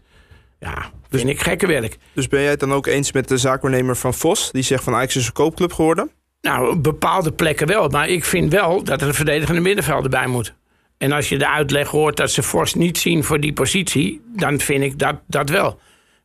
[0.60, 1.96] ja, dus, vind ik gekke werk.
[2.12, 4.50] Dus ben jij het dan ook eens met de zaakwaarnemer van Vos...
[4.52, 6.10] die zegt van Ajax is een koopclub geworden?
[6.40, 7.88] Nou, bepaalde plekken wel.
[7.88, 10.54] Maar ik vind wel dat er een verdedigende middenvelder bij moet.
[10.98, 14.20] En als je de uitleg hoort dat ze Vos niet zien voor die positie...
[14.36, 15.80] dan vind ik dat, dat wel.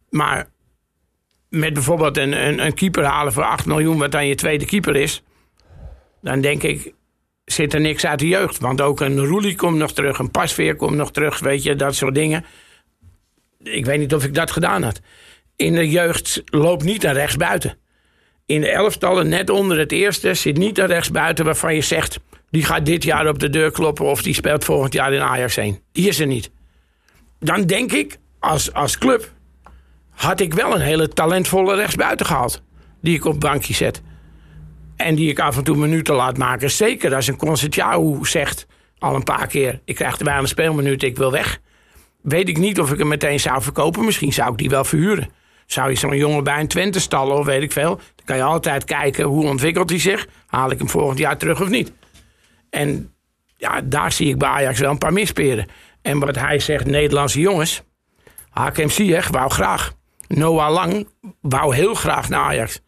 [0.09, 0.49] Maar
[1.49, 4.95] met bijvoorbeeld een, een, een keeper halen voor 8 miljoen, wat dan je tweede keeper
[4.95, 5.23] is.
[6.21, 6.93] Dan denk ik,
[7.45, 8.59] zit er niks uit de jeugd.
[8.59, 11.95] Want ook een Roelie komt nog terug, een Pasveer komt nog terug, weet je, dat
[11.95, 12.45] soort dingen.
[13.63, 15.01] Ik weet niet of ik dat gedaan had.
[15.55, 17.77] In de jeugd loopt niet naar rechts buiten.
[18.45, 22.19] In de elftallen, net onder het eerste, zit niet naar rechts buiten waarvan je zegt...
[22.49, 25.57] die gaat dit jaar op de deur kloppen of die speelt volgend jaar in Ajax
[25.57, 25.79] 1.
[25.91, 26.51] Die is er niet.
[27.39, 29.31] Dan denk ik, als, als club,
[30.19, 32.61] had ik wel een hele talentvolle rechtsbuiten gehaald.
[33.01, 34.01] Die ik op bankje zet.
[34.95, 36.71] En die ik af en toe minuten laat maken.
[36.71, 39.81] Zeker als een Concertiao zegt al een paar keer...
[39.85, 41.59] ik krijg te weinig speelminuten, ik wil weg.
[42.21, 44.05] Weet ik niet of ik hem meteen zou verkopen.
[44.05, 45.29] Misschien zou ik die wel verhuren.
[45.65, 47.95] Zou je zo'n jongen bij een Twente stallen of weet ik veel...
[47.95, 50.27] dan kan je altijd kijken hoe ontwikkelt hij zich.
[50.47, 51.91] Haal ik hem volgend jaar terug of niet.
[52.69, 53.13] En
[53.57, 55.65] ja, daar zie ik bij Ajax wel een paar misperen.
[56.01, 57.83] En wat hij zegt, Nederlandse jongens...
[58.49, 59.97] Hakem Ziyech wou graag.
[60.37, 61.07] Noah Lang
[61.41, 62.81] wou heel graag naar Ajax.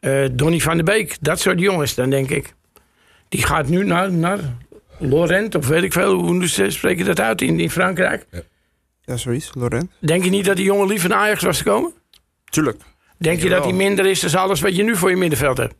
[0.00, 2.54] Uh, Donny van der Beek, dat soort jongens, dan denk ik.
[3.28, 4.40] Die gaat nu naar, naar
[4.98, 8.26] Laurent, of weet ik veel, hoe spreek je dat uit in, in Frankrijk?
[8.30, 8.42] Ja,
[9.02, 9.90] ja zoiets, Laurent.
[9.98, 11.92] Denk je niet dat die jongen liever naar Ajax was gekomen?
[12.44, 12.80] Tuurlijk.
[13.18, 15.74] Denk je dat hij minder is dan alles wat je nu voor je middenveld hebt?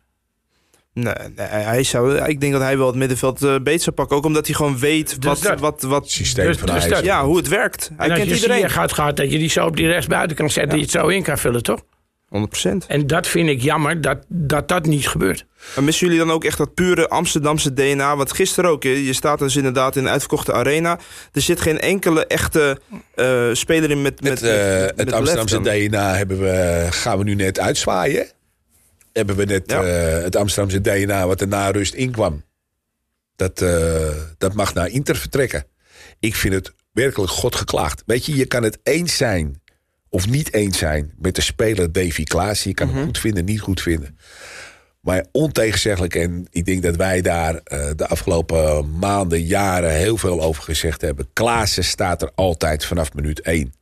[0.95, 4.17] Nee, nee, hij zou, ik denk dat hij wel het middenveld uh, beet zou pakken.
[4.17, 7.05] Ook omdat hij gewoon weet dus wat, dat, wat, wat systeem dus, van dus dat,
[7.05, 7.91] Ja, hoe het werkt.
[7.97, 8.71] Hij en kent als je iedereen.
[8.71, 10.79] gaat, gaat dat je die zo op die rechtsbuiten kan zetten.
[10.79, 10.85] Ja.
[10.85, 11.81] Die het zo in kan vullen, toch?
[12.35, 12.87] 100%.
[12.87, 15.47] En dat vind ik jammer dat dat, dat niet gebeurt.
[15.75, 18.17] Maar missen jullie dan ook echt dat pure Amsterdamse DNA?
[18.17, 20.99] Want gisteren ook, je staat dus inderdaad in een uitverkochte arena.
[21.33, 22.79] Er zit geen enkele echte
[23.17, 24.23] uh, speler in met.
[24.23, 28.27] met, het, uh, met, het Amsterdamse DNA hebben we, gaan we nu net uitzwaaien.
[29.14, 29.83] Hebben we net ja.
[29.83, 32.44] uh, het Amsterdamse DNA wat er na rust inkwam.
[33.37, 33.59] Dat,
[34.38, 35.66] dat mag naar Inter vertrekken.
[36.18, 38.03] Ik vind het werkelijk God geklaagd.
[38.07, 39.62] Weet je, je kan het eens zijn
[40.14, 42.64] of niet eens zijn met de speler Davy Klaas.
[42.64, 44.18] Je kan mm hem goed vinden, niet goed vinden.
[45.00, 50.42] Maar ontegenzeggelijk, en ik denk dat wij daar uh, de afgelopen maanden, jaren heel veel
[50.42, 51.29] over gezegd hebben.
[51.33, 53.74] Klaassen staat er altijd vanaf minuut 1.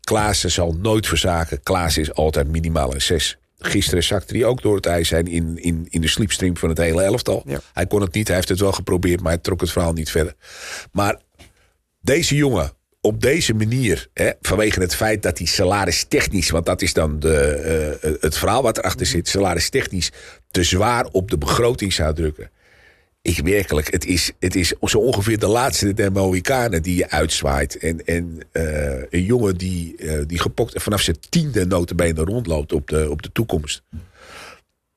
[0.00, 1.62] Klaassen zal nooit verzaken.
[1.62, 3.38] Klaassen is altijd minimaal een 6.
[3.58, 6.78] Gisteren zakte hij ook door het ijs zijn in, in, in de sleepstream van het
[6.78, 7.42] hele elftal.
[7.46, 7.60] Ja.
[7.72, 10.10] Hij kon het niet, hij heeft het wel geprobeerd, maar hij trok het verhaal niet
[10.10, 10.34] verder.
[10.92, 11.20] Maar
[12.00, 16.92] deze jongen, op deze manier, hè, vanwege het feit dat hij salaristechnisch, want dat is
[16.92, 20.12] dan de, uh, het verhaal wat erachter zit, salaristechnisch
[20.50, 22.50] te zwaar op de begroting zou drukken.
[23.28, 27.78] Ik werkelijk, het is, het is zo ongeveer de laatste der Mohikanen die je uitzwaait.
[27.78, 32.88] En, en uh, een jongen die, uh, die gepokt vanaf zijn tiende notenbenen rondloopt op
[32.88, 33.82] de, op de toekomst.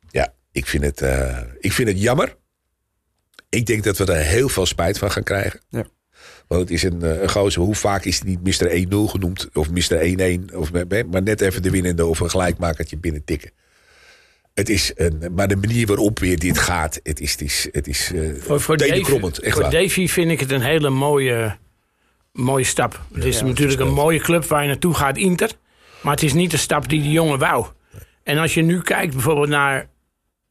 [0.10, 1.02] Ja, ik vind, het,
[1.60, 2.36] ik vind het jammer.
[3.50, 5.60] Ik denk dat we er heel veel spijt van gaan krijgen.
[5.70, 5.86] Ja.
[6.52, 7.62] Want het is een, eh, een gozer.
[7.62, 8.68] Hoe vaak is hij niet Mr.
[8.72, 9.50] 1-0 genoemd?
[9.54, 10.02] Of Mr.
[10.02, 10.56] 1-1?
[10.56, 13.52] Of, maar net even de winnende of een gelijkmakertje binnen tikken.
[14.62, 17.88] Het is een, maar de manier waarop weer dit gaat, het is, het is, het
[17.88, 21.58] is uh, voor, voor Davy, echt voor Davy vind ik het een hele mooie,
[22.34, 23.02] mooie stap.
[23.14, 25.52] Het is natuurlijk een mooie club waar je naartoe gaat, Inter.
[26.02, 27.66] Maar het is niet de stap die de jongen wou.
[28.24, 29.90] En als je nu kijkt bijvoorbeeld naar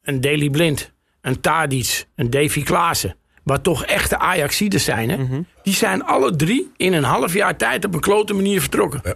[0.02, 5.16] een Daily Blind, een Tadic, een Davy Klaassen wat toch echte Ajaxiden zijn, hè?
[5.16, 5.42] Mhm.
[5.62, 9.00] die zijn alle drie in een half jaar tijd op een klote manier vertrokken.
[9.04, 9.14] Ja.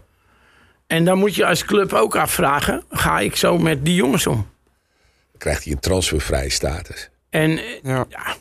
[0.86, 4.52] En dan moet je als club ook afvragen: ga ik zo met die jongens om?
[5.38, 7.10] Krijgt hij een transfervrije status.
[7.30, 8.06] En ja.
[8.08, 8.36] ja.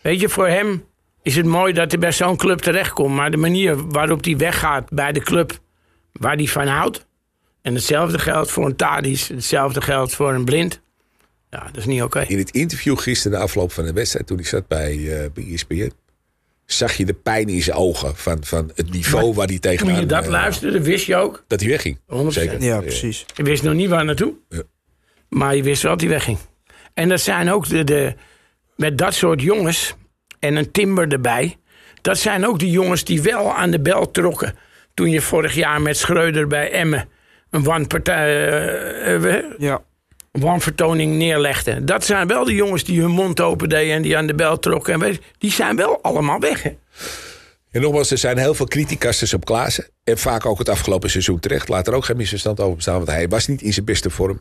[0.00, 0.84] weet je, voor hem
[1.22, 3.14] is het mooi dat hij bij zo'n club terechtkomt.
[3.14, 5.58] Maar de manier waarop hij weggaat bij de club
[6.12, 7.06] waar hij van houdt.
[7.62, 10.80] En hetzelfde geldt voor een Tadis, hetzelfde geldt voor een Blind.
[11.50, 12.20] Ja, dat is niet oké.
[12.20, 15.52] In het interview gisteren, de afloop van de wedstrijd, toen ik zat bij, uh, bij
[15.52, 15.92] ESPN,
[16.66, 19.92] zag je de pijn in zijn ogen van, van het niveau waar hij tegenaan...
[19.92, 21.44] Toen je dat uh, luisterde, wist je ook...
[21.46, 21.98] Dat hij wegging.
[21.98, 22.26] 100%.
[22.26, 22.62] Zeker.
[22.62, 23.26] Ja, precies.
[23.34, 24.34] Je wist nog niet waar naartoe.
[24.48, 24.62] Ja.
[25.34, 26.38] Maar je wist wel dat hij wegging.
[26.94, 28.14] En dat zijn ook de, de...
[28.76, 29.94] Met dat soort jongens
[30.38, 31.56] en een Timber erbij...
[32.00, 34.54] Dat zijn ook die jongens die wel aan de bel trokken.
[34.94, 37.08] Toen je vorig jaar met Schreuder bij Emmen...
[37.50, 39.18] een wanpartij...
[39.18, 39.82] Uh, ja
[40.40, 41.84] wanvertoning neerlegde.
[41.84, 44.58] Dat zijn wel de jongens die hun mond open deden en die aan de bel
[44.58, 45.02] trokken.
[45.02, 46.62] En die zijn wel allemaal weg.
[46.62, 46.76] Hè?
[47.70, 49.86] En nogmaals, er zijn heel veel criticasters op Klaassen.
[50.04, 51.68] En vaak ook het afgelopen seizoen terecht.
[51.68, 52.96] Laat er ook geen misverstand over bestaan.
[52.96, 54.40] Want hij was niet in zijn beste vorm.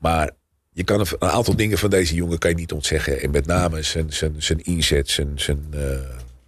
[0.00, 0.30] Maar
[0.72, 3.20] je kan een aantal dingen van deze jongen kan je niet ontzeggen.
[3.20, 5.82] En met name zijn, zijn, zijn inzet, zijn, zijn, uh,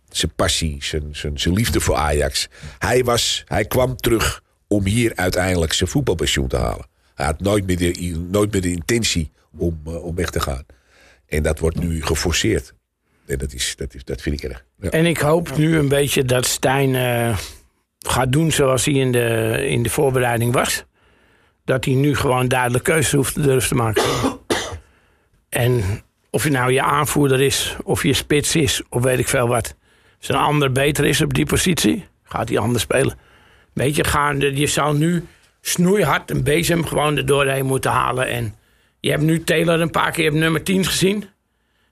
[0.09, 2.49] zijn passie, zijn, zijn, liefde voor Ajax.
[2.79, 6.87] Hij, was, hij kwam terug om hier uiteindelijk zijn voetbalpensioen te halen.
[7.15, 10.65] Hij had nooit meer de, nooit meer de intentie om, uh, om weg te gaan.
[11.27, 12.75] En dat wordt nu geforceerd.
[13.27, 14.65] En dat, is, dat, is, dat vind ik erg.
[14.79, 17.39] En ik hoop nu een beetje dat Stijn uh,
[17.99, 20.85] gaat doen zoals hij in de, in de voorbereiding was.
[21.73, 24.03] Dat hij nu gewoon duidelijk keuze hoeft te durven te maken.
[25.49, 29.49] en of je nou je aanvoerder is, of je spits is, of weet ik veel
[29.49, 29.77] wat.
[30.27, 33.19] Een ander beter is op die positie, gaat hij anders spelen.
[33.73, 35.27] Weet je, je zou nu
[35.61, 38.29] snoeihard een bezem gewoon er doorheen moeten halen.
[38.29, 38.55] En
[39.01, 41.25] je hebt nu Taylor een paar keer op nummer 10 gezien.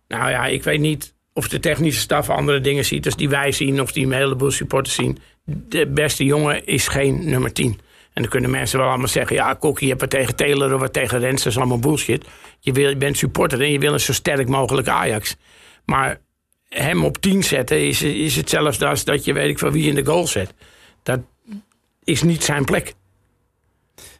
[0.09, 3.53] Nou ja, ik weet niet of de technische staf andere dingen ziet als die wij
[3.53, 5.19] zien of die een heleboel supporters zien.
[5.45, 7.81] De beste jongen is geen nummer 10.
[8.12, 10.81] En dan kunnen mensen wel allemaal zeggen: ja, Kokkie, je hebt wat tegen Taylor of
[10.81, 11.42] wat tegen Rens.
[11.42, 12.27] Dat is allemaal bullshit.
[12.61, 15.37] Je, wil, je bent supporter en je wil een zo sterk mogelijk Ajax.
[15.85, 16.20] Maar
[16.68, 19.94] hem op 10 zetten is, is hetzelfde als dat je weet ik van wie in
[19.94, 20.55] de goal zet.
[21.03, 21.20] Dat
[22.05, 22.94] is niet zijn plek.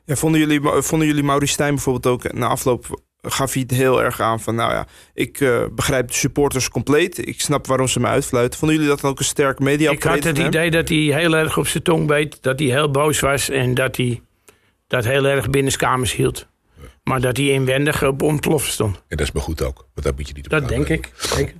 [0.05, 4.02] Ja, vonden, jullie, vonden jullie Maurice Stijn bijvoorbeeld ook na afloop gaf hij het heel
[4.02, 7.26] erg aan van, nou ja, ik uh, begrijp de supporters compleet.
[7.26, 8.59] Ik snap waarom ze me uitfluiten.
[8.59, 11.59] Vonden jullie dat ook een sterk media Ik had het idee dat hij heel erg
[11.59, 12.42] op zijn tong beet.
[12.42, 14.20] Dat hij heel boos was en dat hij
[14.87, 16.48] dat heel erg binnenskamers hield.
[17.02, 18.96] Maar dat hij inwendig op ontploffen stond.
[18.96, 19.76] En dat is me goed ook.
[19.94, 21.12] Want dat moet je niet op Dat denk ik.
[21.16, 21.54] Zeker.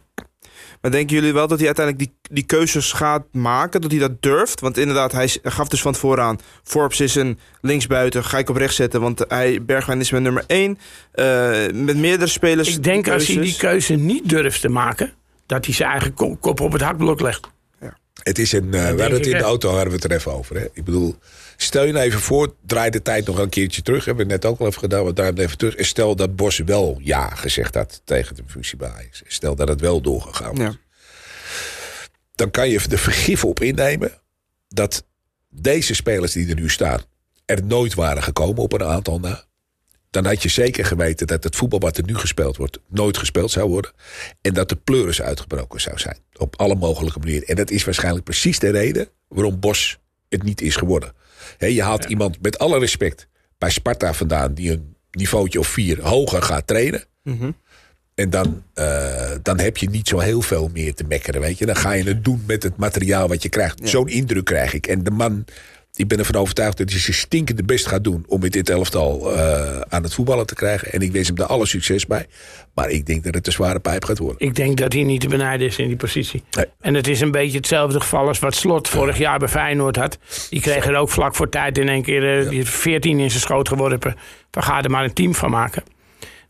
[0.81, 3.81] Maar denken jullie wel dat hij uiteindelijk die, die keuzes gaat maken?
[3.81, 4.61] Dat hij dat durft?
[4.61, 6.39] Want inderdaad, hij gaf dus van tevoren aan...
[6.63, 9.01] Forbes is een linksbuiten, ga ik op rechts zetten...
[9.01, 10.79] want hij, Bergwijn is mijn nummer één.
[11.15, 11.25] Uh,
[11.73, 12.77] met meerdere spelers...
[12.77, 15.13] Ik denk als hij die keuze niet durft te maken...
[15.47, 17.51] dat hij zijn eigen kop op het hakblok legt.
[17.81, 17.97] Ja.
[18.23, 18.65] Het is een...
[18.65, 20.57] Uh, we hadden het in de auto hadden we het er even over.
[20.57, 20.65] Hè?
[20.73, 21.17] Ik bedoel,
[21.63, 22.55] stel je nou even voor...
[22.67, 24.05] draai de tijd nog een keertje terug.
[24.05, 25.05] Hebben we net ook al even gedaan.
[25.05, 25.75] We draaien even terug.
[25.75, 29.81] En stel dat Bos wel ja gezegd had tegen de functie bij Stel dat het
[29.81, 30.59] wel doorgegaan was.
[30.59, 30.77] Ja.
[32.35, 34.13] Dan kan je de vergif op innemen...
[34.69, 35.05] dat
[35.49, 37.01] deze spelers die er nu staan...
[37.45, 39.49] er nooit waren gekomen op een aantal na
[40.11, 42.79] dan had je zeker geweten dat het voetbal wat er nu gespeeld wordt...
[42.89, 43.93] nooit gespeeld zou worden.
[44.41, 46.19] En dat de pleuris uitgebroken zou zijn.
[46.37, 47.49] Op alle mogelijke manieren.
[47.49, 51.13] En dat is waarschijnlijk precies de reden waarom Bos het niet is geworden.
[51.69, 54.55] Je haalt iemand met alle respect bij Sparta vandaan...
[54.55, 57.05] die een niveautje of vier hoger gaat trainen...
[57.23, 57.51] Mhm.
[58.21, 61.67] En dan, uh, dan heb je niet zo heel veel meer te mekkeren, weet je.
[61.67, 63.89] Dan ga je het doen met het materiaal wat je krijgt.
[63.89, 64.87] Zo'n indruk krijg ik.
[64.87, 65.45] En de man
[66.01, 68.25] ik ben ervan overtuigd dat hij zijn stinkende best gaat doen...
[68.29, 70.93] om met dit elftal uh, aan het voetballen te krijgen.
[70.93, 72.27] En ik wens hem daar alle succes bij.
[72.75, 74.47] Maar ik denk dat het een zware pijp gaat worden.
[74.47, 76.43] Ik denk dat hij niet te benijden is in die positie.
[76.81, 80.19] En het is een beetje hetzelfde geval als wat Slot vorig jaar bij Feyenoord had.
[80.51, 82.65] Die kreeg er ook vlak voor tijd in één keer uh, ja.
[82.65, 84.17] 14 in zijn schoot geworpen.
[84.51, 85.83] We gaan er maar een team van maken.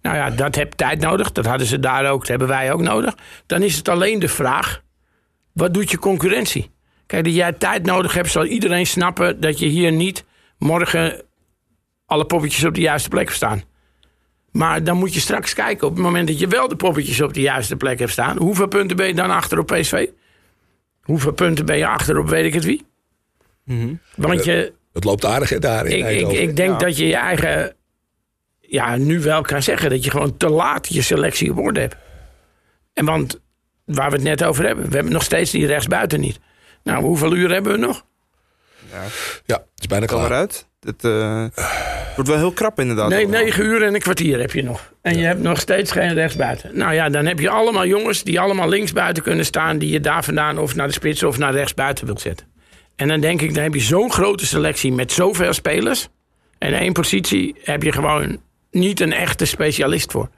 [0.03, 1.33] Nou ja, dat heb tijd nodig.
[1.33, 3.15] Dat hadden ze daar ook, dat hebben wij ook nodig.
[3.47, 4.83] Dan is het alleen de vraag,
[5.53, 6.71] wat doet je concurrentie?
[7.11, 10.25] Kijk, dat jij tijd nodig hebt, zal iedereen snappen dat je hier niet
[10.59, 11.23] morgen
[12.07, 13.63] alle poppetjes op de juiste plek staan.
[14.53, 17.35] Maar dan moet je straks kijken op het moment dat je wel de poppetjes op
[17.35, 18.37] de juiste plek hebt staan.
[18.37, 20.09] Hoeveel punten ben je dan achter op PSV?
[21.03, 22.87] Hoeveel punten ben je achter op weet ik het wie?
[23.65, 24.73] Mm Want je.
[24.93, 26.07] Het loopt aardig daarin.
[26.07, 27.75] Ik, ik, ik denk dat je je eigen.
[28.61, 31.97] Ja, nu wel kan zeggen dat je gewoon te laat je selectie op orde hebt.
[32.93, 33.41] En want
[33.85, 36.41] waar we het net over hebben, we hebben nog steeds die rechtsbuiten niet.
[36.83, 38.05] Nou, hoeveel uur hebben we nog?
[38.93, 39.03] Ja,
[39.47, 40.25] ja het is bijna klaar.
[40.25, 40.69] eruit.
[40.81, 41.45] Het uh,
[42.15, 43.09] wordt wel heel krap inderdaad.
[43.09, 44.93] Nee, negen uur en een kwartier heb je nog.
[45.03, 46.77] En je hebt nog steeds geen rechtsbuiten.
[46.77, 49.79] Nou ja, dan heb je allemaal jongens die allemaal linksbuiten kunnen staan...
[49.79, 52.47] die je daar vandaan of naar de spits of naar rechtsbuiten wilt zetten.
[52.97, 56.09] En dan denk ik, dan heb je zo'n grote selectie met zoveel spelers...
[56.59, 58.41] en één positie heb je gewoon
[58.71, 60.29] niet een echte specialist voor.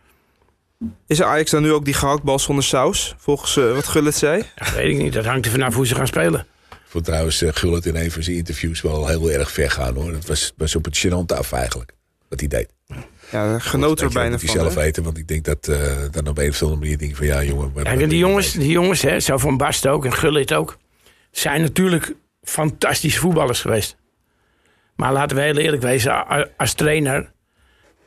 [1.06, 3.14] Is Ajax dan nu ook die gehaktbal zonder saus?
[3.18, 4.42] Volgens uh, wat Gullit zei?
[4.56, 5.12] Ja, weet ik niet.
[5.12, 6.46] Dat hangt er vanaf hoe ze gaan spelen.
[6.70, 9.94] Ik vond trouwens uh, Gullit in een van zijn interviews wel heel erg ver gaan
[9.94, 10.12] hoor.
[10.12, 11.92] Dat was, was op het gênant af eigenlijk.
[12.28, 12.68] Wat hij deed.
[13.30, 14.48] Ja, genoot er bijna van.
[14.48, 15.76] zelf weten, want ik denk dat uh,
[16.10, 17.72] dan op een of andere manier denk van ja jongen.
[17.74, 20.76] Ja, en die jongens, die jongens hè, zo van Bast ook en Gullit ook,
[21.30, 23.96] zijn natuurlijk fantastische voetballers geweest.
[24.96, 27.32] Maar laten we heel eerlijk wezen, als trainer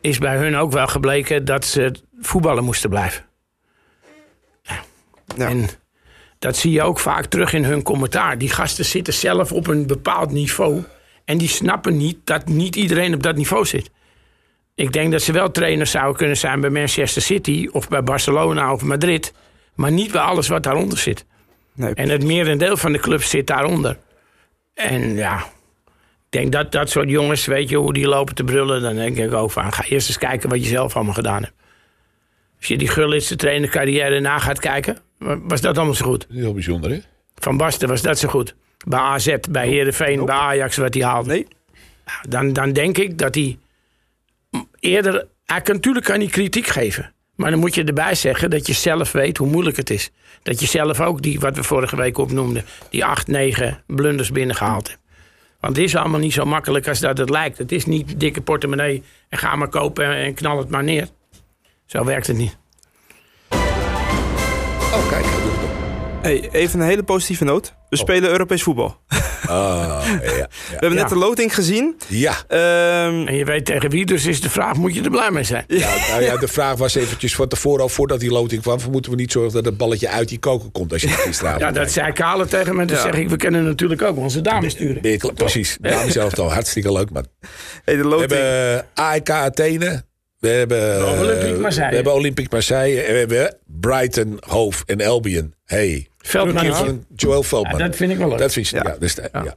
[0.06, 3.26] is bij hun ook wel gebleken dat ze voetballen moesten blijven.
[4.62, 5.48] Ja.
[5.50, 5.70] En
[6.40, 8.38] dat zie je ook vaak terug in hun commentaar.
[8.38, 10.84] Die gasten zitten zelf op een bepaald niveau.
[11.26, 13.92] En die snappen niet dat niet iedereen op dat niveau zit.
[14.76, 18.74] Ik denk dat ze wel trainers zouden kunnen zijn bij Manchester City of bij Barcelona
[18.74, 19.34] of Madrid.
[19.76, 21.26] Maar niet bij alles wat daaronder zit.
[21.74, 21.94] Nee.
[21.94, 23.98] En het merendeel van de clubs zit daaronder.
[24.74, 25.46] En ja,
[26.36, 29.34] denk dat dat soort jongens, weet je, hoe die lopen te brullen, dan denk ik
[29.34, 31.54] ook van, ga eerst eens kijken wat je zelf allemaal gedaan hebt.
[32.58, 36.28] Als je die Gullitse trainercarrière na gaat kijken, was dat allemaal zo goed.
[36.30, 37.00] Heel bijzonder, hè?
[37.36, 38.56] Van Basten was dat zo goed.
[38.88, 41.30] Bij AZ, bij Heerenveen, bij Ajax, wat hij haalde.
[41.30, 41.48] Nee.
[42.30, 43.58] Dan, dan denk ik dat hij
[44.80, 45.28] eerder...
[45.46, 47.14] Hij kan, natuurlijk kan hij kritiek geven.
[47.36, 50.12] Maar dan moet je erbij zeggen dat je zelf weet hoe moeilijk het is.
[50.44, 54.88] Dat je zelf ook die, wat we vorige week opnoemden, die acht, negen blunders binnengehaald
[54.88, 55.05] hebt.
[55.66, 57.58] Want het is allemaal niet zo makkelijk als dat het lijkt.
[57.58, 61.08] Het is niet dikke portemonnee en ga maar kopen en knal het maar neer.
[61.86, 62.58] Zo werkt het niet.
[64.94, 65.45] Oh, kijk.
[66.26, 67.74] Hey, even een hele positieve noot.
[67.90, 68.02] We oh.
[68.02, 68.98] spelen Europees voetbal.
[69.50, 70.48] Oh, ja, ja.
[70.48, 71.96] We hebben net de loting gezien.
[72.08, 72.32] Ja.
[72.48, 75.44] Um, en je weet tegen wie, dus is de vraag, moet je er blij mee
[75.44, 75.64] zijn?
[75.68, 78.80] Ja, nou ja, de vraag was eventjes van tevoren al, voordat die loting kwam...
[78.92, 81.60] moeten we niet zorgen dat het balletje uit die koker komt als je het straat
[81.60, 82.86] Ja, dat zei Kale tegen me.
[82.86, 85.20] Dan zeg ik, we kunnen natuurlijk ook onze dames sturen.
[85.36, 86.54] Precies, dames zelf al.
[86.54, 87.26] Hartstikke leuk, man.
[87.84, 88.30] Hey, de loting.
[88.30, 90.04] We hebben AEK Athene.
[90.40, 91.90] We hebben, Olympique Marseille.
[91.90, 93.02] We hebben Olympique Marseille.
[93.02, 95.54] En we hebben Brighton, Hove en Albion.
[95.66, 96.08] Hey.
[96.18, 96.76] Veldman.
[96.76, 97.80] Van Joel Veldman.
[97.80, 98.38] dat vind ik wel leuk.
[98.38, 98.96] Dat vind je, ja.
[99.00, 99.56] dus, ja.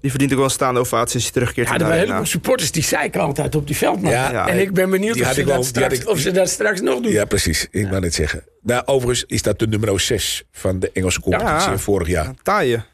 [0.00, 1.68] Die verdient ook wel een staande ovatie als hij terugkeert.
[1.68, 4.10] Ja, er waren heleboel supporters die zeiken altijd op die veldman.
[4.10, 7.12] Ja, en ik ben benieuwd of, ze dat, straks, of ze dat straks nog doen.
[7.12, 7.66] Ja, precies.
[7.70, 8.44] Ik wou net zeggen.
[8.62, 12.34] Nou, overigens is dat de nummer 6 van de Engelse competitie vorig jaar.
[12.42, 12.84] Taaien.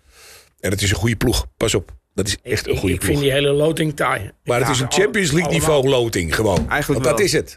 [0.60, 1.46] En het is een goede ploeg.
[1.56, 1.92] Pas op.
[2.16, 3.10] Dat is echt een goede ik ploeg.
[3.10, 4.30] Ik vind die hele loting taai.
[4.44, 6.70] Maar het is een Champions League niveau loting gewoon.
[6.70, 7.50] Eigenlijk Want dat is het.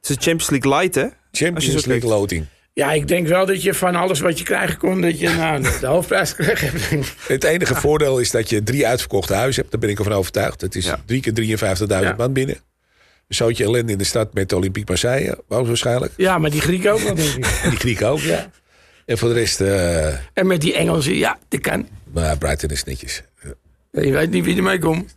[0.00, 1.06] Het is een Champions League light, hè?
[1.32, 2.46] Champions League loting.
[2.74, 5.62] Ja, ik denk wel dat je van alles wat je krijgen kon, dat je nou,
[5.80, 6.72] de hoofdprijs kreeg.
[7.26, 9.70] Het enige voordeel is dat je drie uitverkochte huizen hebt.
[9.72, 10.60] Daar ben ik ervan overtuigd.
[10.60, 12.14] Het is drie keer 53.000 ja.
[12.16, 12.56] man binnen.
[13.28, 15.38] Een zootje ellende in de stad met Olympique Marseille.
[15.46, 16.12] Waarschijnlijk.
[16.16, 17.44] Ja, maar die Grieken ook wel, denk ik.
[17.70, 18.50] Die Grieken ook, ja.
[19.06, 19.60] En voor de rest...
[19.60, 20.06] Uh...
[20.32, 21.88] En met die Engelsen, ja, dat kan.
[22.12, 23.22] Maar Brighton is netjes.
[23.92, 25.14] Je weet niet wie er mee komt.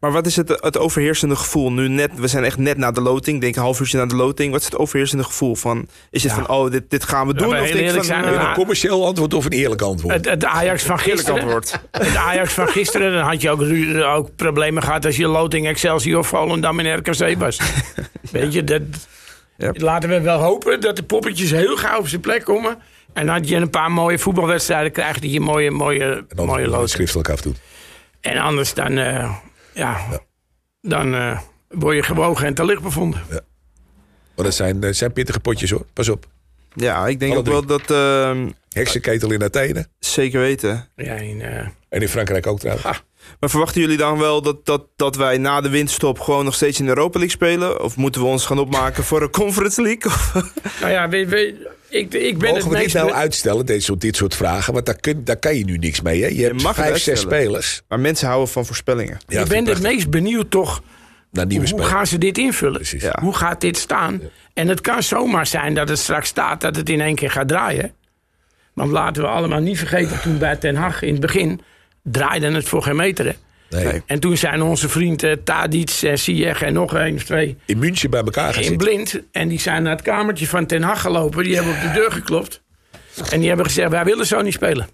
[0.00, 2.10] Maar wat is het, het overheersende gevoel nu net?
[2.16, 4.52] We zijn echt net na de loting, denk een half uurtje na de loting.
[4.52, 5.88] Wat is het overheersende gevoel van?
[6.10, 7.48] Is het van, oh, dit, dit gaan we doen?
[7.48, 10.14] Ja, of denk van, zijn, een commercieel antwoord of een eerlijk antwoord?
[10.14, 11.40] Het, het Ajax van gisteren.
[11.40, 11.80] Antwoord.
[11.90, 13.62] Het Ajax van gisteren, dan had je ook,
[14.16, 17.60] ook problemen gehad als je loting Excelsior, Volendam en RKC was.
[18.32, 18.82] Weet je, dat,
[19.56, 22.78] laten we wel hopen dat de poppetjes heel gauw op zijn plek komen.
[23.12, 26.88] En dat je een paar mooie voetbalwedstrijden krijgt die je mooie, mooie, mooie loting.
[26.88, 27.56] schriftelijk afdoet.
[28.20, 28.98] En anders dan...
[28.98, 29.36] Uh,
[29.74, 30.20] ja,
[30.80, 33.22] dan uh, word je gewogen en te licht bevonden.
[33.30, 33.40] Ja.
[34.36, 36.26] Maar dat zijn, dat zijn pittige potjes hoor, pas op.
[36.74, 37.90] Ja, ik denk ook wel dat...
[37.90, 39.86] Uh, Heksenketel in Athene.
[39.98, 40.88] Zeker weten.
[40.96, 41.58] Ja, in, uh...
[41.88, 43.02] En in Frankrijk ook trouwens.
[43.40, 46.78] Maar verwachten jullie dan wel dat, dat, dat wij na de winststop gewoon nog steeds
[46.78, 47.82] in de Europa League spelen?
[47.82, 50.12] Of moeten we ons gaan opmaken voor een Conference League?
[50.80, 54.16] nou ja, we, we, ik, ik ben Mogen we dit nou uitstellen, dit soort, dit
[54.16, 54.72] soort vragen?
[54.72, 56.22] Want daar, kun, daar kan je nu niks mee.
[56.22, 56.28] Hè?
[56.28, 57.82] Je, hebt mag vijf, zes spelers.
[57.88, 59.18] Maar mensen houden van voorspellingen.
[59.26, 60.82] Ja, ik ben het meest benieuwd toch...
[61.32, 62.82] Hoe, hoe gaan ze dit invullen?
[63.20, 64.20] Hoe gaat dit staan?
[64.54, 67.48] En het kan zomaar zijn dat het straks staat dat het in één keer gaat
[67.48, 67.92] draaien.
[68.74, 71.60] Want laten we allemaal niet vergeten, toen bij Ten Hag in het begin
[72.02, 73.36] draaide het voor geen meter.
[73.70, 74.02] Nee.
[74.06, 77.56] En toen zijn onze vrienden Tadic, Ziyech en nog één of twee...
[77.64, 78.72] In München bij elkaar gezeten.
[78.72, 79.20] In blind.
[79.32, 81.44] En die zijn naar het kamertje van Ten Hag gelopen.
[81.44, 82.62] Die hebben op de deur geklopt.
[83.30, 84.88] En die hebben gezegd, wij willen zo niet spelen.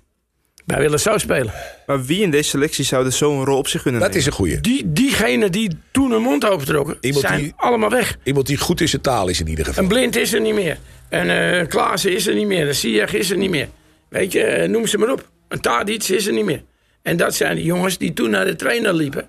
[0.65, 1.53] Wij willen zo spelen.
[1.87, 4.15] Maar wie in deze selectie zou dus zo'n rol op zich kunnen nemen?
[4.15, 4.61] Dat is een goeie.
[4.61, 8.17] Die, diegenen die toen hun mond opentrokken, zijn die, allemaal weg.
[8.23, 9.83] Iemand die goed in zijn taal is in ieder geval.
[9.83, 10.79] Een blind is er niet meer.
[11.09, 12.69] En uh, Klaassen is er niet meer.
[12.69, 13.69] Een Ziyech is er niet meer.
[14.09, 15.31] Weet je, eh, noem ze maar op.
[15.49, 16.63] Een Tadic is er niet meer.
[17.05, 19.29] En dat zijn de jongens die toen naar de trainer liepen.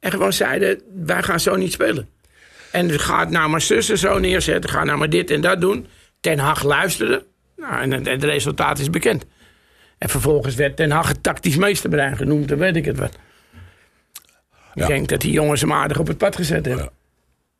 [0.00, 2.08] En gewoon zeiden, wij gaan zo niet spelen.
[2.72, 4.70] En gaat nou maar zussen zo neerzetten.
[4.70, 5.86] Ga nou maar dit en dat doen.
[6.20, 7.24] Ten Hag luisterde.
[7.56, 9.24] Nou, en, het resultaat is bekend.
[9.98, 12.48] En vervolgens werd Ten Hag het tactisch meesterbrein genoemd.
[12.48, 13.16] Dan weet ik het wat.
[14.74, 16.90] Ik denk dat die jongens hem aardig op het pad gezet hebben.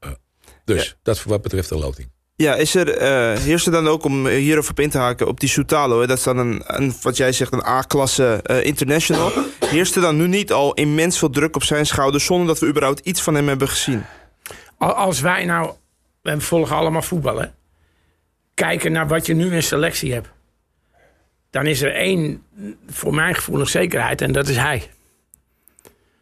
[0.00, 0.16] Ja.
[0.64, 2.10] Dus, dat wat betreft de loting.
[2.38, 5.40] Ja, is er, uh, heerst er dan ook om hierop op in te haken op
[5.40, 6.06] die Soutalo?
[6.06, 9.32] Dat is dan een, een wat jij zegt, een A-klasse uh, international.
[9.66, 12.24] Heerst er dan nu niet al immens veel druk op zijn schouders...
[12.24, 14.04] zonder dat we überhaupt iets van hem hebben gezien?
[14.76, 15.72] Als wij nou,
[16.22, 17.54] we volgen allemaal voetballen...
[18.54, 20.28] kijken naar wat je nu in selectie hebt...
[21.50, 22.42] dan is er één,
[22.90, 24.20] voor mijn gevoel, nog zekerheid...
[24.20, 24.90] en dat is hij.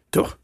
[0.09, 0.37] Toch?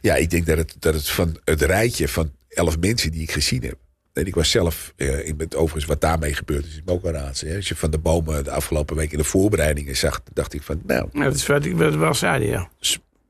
[0.00, 3.32] Ja, ik denk dat het, dat het van het rijtje van elf mensen die ik
[3.32, 3.76] gezien heb
[4.12, 7.12] en ik was zelf, uh, ik ben overigens wat daarmee gebeurd is, ik ook een
[7.12, 7.56] raadsel.
[7.56, 10.80] Als je van de bomen de afgelopen week in de voorbereidingen zag, dacht ik van,
[10.86, 11.08] nou.
[11.12, 12.70] Ja, dat is wat ik wel zei, ja.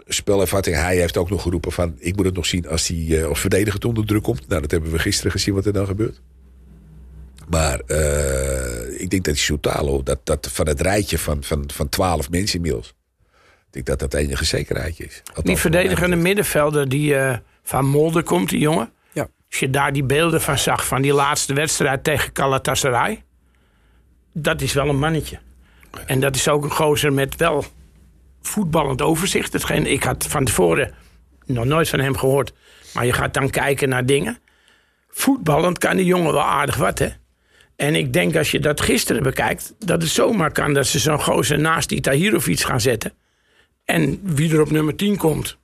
[0.07, 3.27] Spelervatting, hij heeft ook nog geroepen van, ik moet het nog zien als hij uh,
[3.27, 4.49] als verdediger onder druk komt.
[4.49, 6.21] Nou, dat hebben we gisteren gezien wat er dan gebeurt.
[7.49, 11.89] Maar uh, ik denk dat die Soutalo, dat, dat van het rijtje van, van, van
[11.89, 12.95] 12 mensen inmiddels.
[13.67, 15.23] Ik denk dat dat enige zekerheidje is.
[15.25, 18.93] Althans, die verdedigende middenvelder die uh, van Molde komt, die jongen.
[19.51, 23.23] Als je daar die beelden van zag van die laatste wedstrijd tegen Galatasaray.
[24.33, 25.39] Dat is wel een mannetje.
[26.07, 27.65] En dat is ook een gozer met wel
[28.43, 29.53] voetballend overzicht.
[29.53, 30.95] Hetgeen, ik had van tevoren
[31.47, 32.53] nog nooit van hem gehoord.
[32.95, 34.39] Maar je gaat dan kijken naar dingen.
[35.09, 37.09] Voetballend kan die jongen wel aardig wat, hè?
[37.77, 39.75] En ik denk als je dat gisteren bekijkt...
[39.79, 43.13] dat het zomaar kan dat ze zo'n gozer naast die Tahirovic gaan zetten.
[43.85, 45.59] En wie er op nummer 10 komt,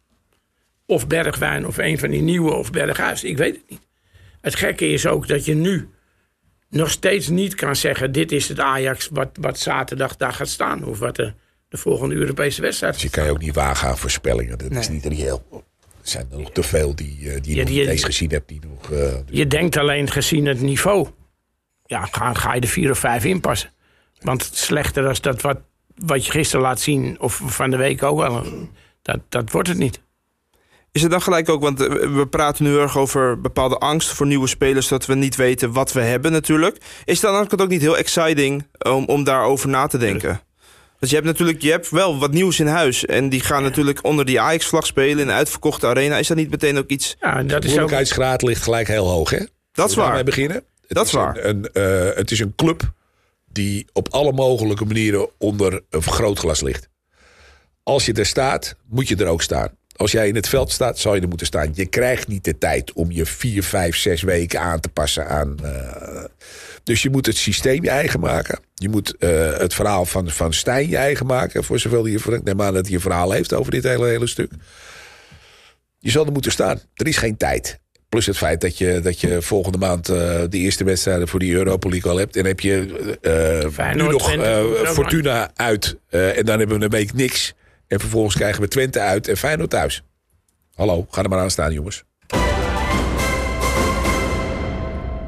[0.86, 3.24] of Bergwijn of een van die nieuwe of Berghuis.
[3.24, 3.86] Ik weet het niet.
[4.40, 5.88] Het gekke is ook dat je nu
[6.68, 8.12] nog steeds niet kan zeggen...
[8.12, 10.84] dit is het Ajax wat, wat zaterdag daar gaat staan.
[10.84, 11.32] Of wat de,
[11.68, 14.58] de volgende Europese wedstrijd Dus je kan je ook niet wagen aan voorspellingen.
[14.58, 15.46] Dat is niet reëel.
[15.52, 18.04] Er zijn er nog te veel die, uh, die, ja, die je nog niet eens
[18.04, 18.48] gezien hebt.
[18.48, 21.08] Die nog, uh, je denkt alleen gezien het niveau.
[21.84, 23.70] Ja, ga, ga je er vier of vijf inpassen.
[24.20, 25.58] Want slechter dan dat wat,
[25.94, 27.20] wat je gisteren laat zien...
[27.20, 28.44] of van de week ook wel,
[29.02, 30.00] dat, dat wordt het niet.
[30.96, 34.26] Is het dan gelijk ook, want eh, we praten nu erg over bepaalde angst voor
[34.26, 36.76] nieuwe spelers, dat we niet weten wat we hebben natuurlijk.
[37.04, 40.40] Is dan ook niet heel exciting om, om daarover na te denken?
[40.98, 43.04] Want je hebt natuurlijk je hebt wel wat nieuws in huis.
[43.06, 46.16] En die gaan natuurlijk onder die Ajax-vlag spelen in een uitverkochte arena.
[46.18, 47.16] Is dat niet meteen ook iets...
[47.20, 49.44] Ja, dat de moeilijkheidsgraad ligt gelijk heel hoog, hè?
[49.72, 50.24] Dat is waar.
[50.24, 50.56] beginnen.
[50.86, 51.44] Het dat is waar.
[51.44, 52.92] Een, een uh, het is een club
[53.52, 56.88] die op alle mogelijke manieren onder een vergrootglas ligt.
[57.82, 59.70] Als je er staat, moet je er ook staan.
[59.96, 61.70] Als jij in het veld staat, zou je er moeten staan.
[61.74, 65.56] Je krijgt niet de tijd om je vier, vijf, zes weken aan te passen aan.
[65.62, 66.24] Uh,
[66.82, 68.58] dus je moet het systeem je eigen maken.
[68.74, 71.64] Je moet uh, het verhaal van, van Stijn je eigen maken.
[71.64, 72.18] Voor zoveel je.
[72.18, 74.50] Ik neem aan dat hij een verhaal heeft over dit hele, hele stuk.
[75.98, 76.80] Je zal er moeten staan.
[76.94, 77.78] Er is geen tijd.
[78.08, 80.16] Plus het feit dat je, dat je volgende maand uh,
[80.48, 82.36] de eerste wedstrijden voor die Europa League al hebt.
[82.36, 82.86] En heb je
[83.22, 84.30] uh, nu nog
[84.92, 85.96] Fortuna uit.
[86.08, 87.54] en dan hebben we een week niks.
[87.88, 90.02] En vervolgens krijgen we Twente uit en Feyenoord thuis.
[90.74, 92.04] Hallo, ga er maar aan staan, jongens.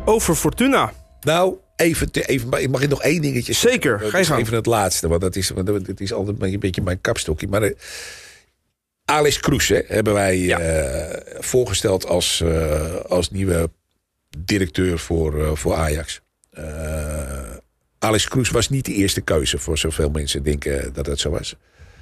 [0.04, 0.92] Over Fortuna.
[1.20, 4.40] Nou, even, te, even mag ik nog één dingetje Zeker, ga je gang.
[4.40, 7.48] Even het laatste, want dat is, dat is altijd een beetje mijn kapstokje.
[7.48, 7.74] Maar uh,
[9.04, 10.60] Alice Kroes hè, hebben wij ja.
[10.60, 13.70] uh, voorgesteld als, uh, als nieuwe
[14.38, 16.20] directeur voor, voor Ajax.
[17.98, 21.56] Alice Kroes was niet de eerste keuze voor zoveel mensen denken dat het zo was.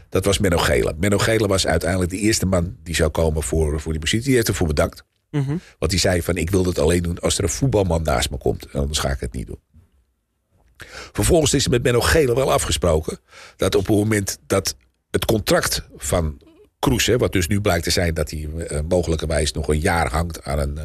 [0.08, 0.94] Dat was Menno Gele.
[0.98, 4.26] Menno Gele was uiteindelijk de eerste man die zou komen voor, voor die positie.
[4.26, 5.04] Die heeft ervoor bedankt.
[5.30, 5.60] Mm -hmm.
[5.78, 8.36] Want die zei van ik wil het alleen doen als er een voetbalman naast me
[8.38, 8.72] komt.
[8.72, 9.60] Anders ga ik het niet doen.
[11.12, 13.18] Vervolgens is er met Menno Gele wel afgesproken.
[13.56, 14.76] Dat op het moment dat
[15.10, 16.40] het contract van
[16.78, 20.44] Kroes, wat dus nu blijkt te zijn dat hij uh, mogelijkerwijs nog een jaar hangt
[20.44, 20.84] aan een, uh,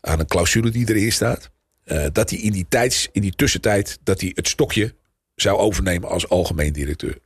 [0.00, 1.50] aan een clausule die erin staat.
[1.84, 4.94] Uh, dat hij in die, tijds, in die tussentijd dat hij het stokje
[5.34, 7.18] zou overnemen als algemeen directeur.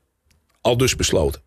[0.62, 1.42] Al dus besloten.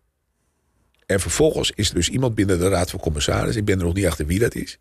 [1.06, 3.56] En vervolgens is er dus iemand binnen de Raad van Commissaris.
[3.56, 4.78] Ik ben er nog niet achter wie dat is.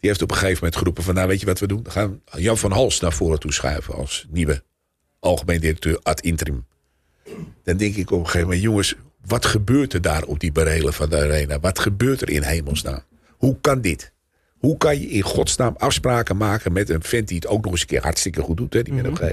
[0.00, 1.14] Die heeft op een gegeven moment geroepen van...
[1.14, 1.82] nou weet je wat we doen?
[1.82, 3.94] Dan gaan we Jan van Hals naar voren toe schuiven...
[3.94, 4.62] als nieuwe
[5.20, 6.66] algemeen directeur ad interim.
[7.62, 8.62] Dan denk ik op een gegeven moment...
[8.62, 8.94] jongens,
[9.26, 11.60] wat gebeurt er daar op die barelen van de arena?
[11.60, 13.02] Wat gebeurt er in hemelsnaam?
[13.28, 14.12] Hoe kan dit?
[14.58, 17.28] Hoe kan je in godsnaam afspraken maken met een vent...
[17.28, 19.30] die het ook nog eens een keer hartstikke goed doet, hè, die mm -hmm.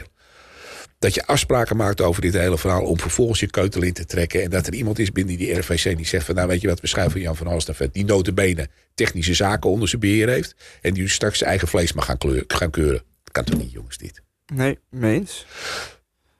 [1.00, 2.84] Dat je afspraken maakt over dit hele verhaal...
[2.84, 4.44] om vervolgens je keutel in te trekken...
[4.44, 6.36] en dat er iemand is binnen die RVC die zegt van...
[6.36, 7.94] nou weet je wat, we schuiven Jan van Halstenvet...
[7.94, 10.56] die notabene technische zaken onder zijn beheer heeft...
[10.82, 13.04] en die straks zijn eigen vlees mag gaan, kleur, gaan keuren.
[13.24, 14.22] Dat kan toch niet, jongens, dit?
[14.54, 15.46] Nee, meens.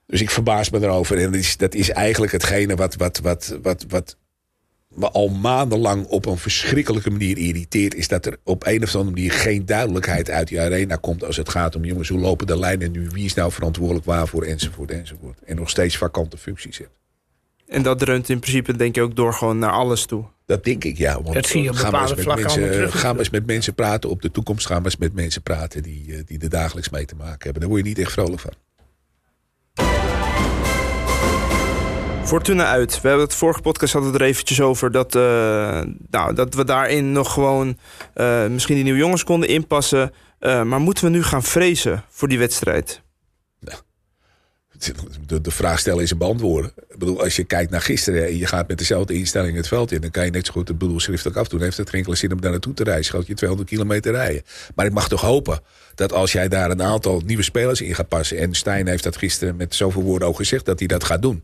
[0.08, 1.18] Dus ik verbaas me erover.
[1.18, 4.18] En dat is, dat is eigenlijk hetgene wat, wat, wat, wat, wat
[4.96, 7.96] me al maandenlang op een verschrikkelijke manier irriteert...
[7.96, 11.24] is dat er op een of andere manier geen duidelijkheid uit die arena komt...
[11.24, 13.08] als het gaat om, jongens, hoe lopen de lijnen nu?
[13.10, 14.44] Wie is nou verantwoordelijk waarvoor?
[14.44, 15.40] Enzovoort, enzovoort.
[15.46, 16.98] En nog steeds vakante functies hebt.
[17.68, 20.26] En dat dreunt in principe denk ik ook door gewoon naar alles toe.
[20.46, 21.22] Dat denk ik, ja.
[21.22, 24.10] Want dat zie je op gaan bepaalde vlakken mensen, Gaan we eens met mensen praten
[24.10, 24.66] op de toekomst.
[24.66, 27.60] Gaan we eens met mensen praten die, die er dagelijks mee te maken hebben.
[27.60, 28.52] Daar word je niet echt vrolijk van.
[32.26, 33.02] Fortuna uit.
[33.02, 35.22] We hebben het vorige podcast hadden er eventjes over dat, uh,
[36.10, 37.78] nou, dat we daarin nog gewoon
[38.16, 40.14] uh, misschien die nieuwe jongens konden inpassen.
[40.40, 43.02] Uh, maar moeten we nu gaan vrezen voor die wedstrijd?
[45.26, 46.72] De, de vraag stellen is een beantwoorden.
[46.90, 49.92] Ik bedoel, als je kijkt naar gisteren en je gaat met dezelfde instelling het veld
[49.92, 51.62] in, dan kan je net zo goed het bedoel schriftelijk afdoen.
[51.62, 52.98] Heeft het geen enkele zin om daar naartoe te?
[53.00, 54.42] Schoot je 200 kilometer rijden.
[54.76, 55.60] Maar ik mag toch hopen
[55.96, 58.38] dat als jij daar een aantal nieuwe spelers in gaat passen.
[58.38, 61.44] En Stijn heeft dat gisteren met zoveel woorden ook gezegd dat hij dat gaat doen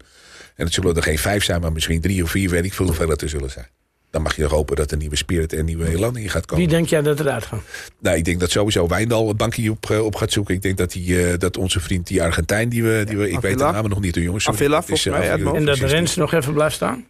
[0.62, 2.86] en het zullen er geen vijf zijn, maar misschien drie of vier, weet ik veel
[2.86, 3.68] hoeveel het er zullen zijn.
[4.12, 6.66] Dan mag je toch hopen dat er nieuwe spirit en nieuwe elan in gaat komen.
[6.66, 7.62] Wie denk jij dat eruit gaat?
[8.00, 10.56] Nou, ik denk dat sowieso Wijndal het bankje op, op gaat zoeken.
[10.56, 13.40] Ik denk dat, die, uh, dat onze vriend, die Argentijn, die we, die we ik
[13.40, 14.48] weet de namen nog niet, de jongens.
[14.48, 15.30] Avila, volgens mij.
[15.30, 17.06] en dat Rens nog even blijft staan?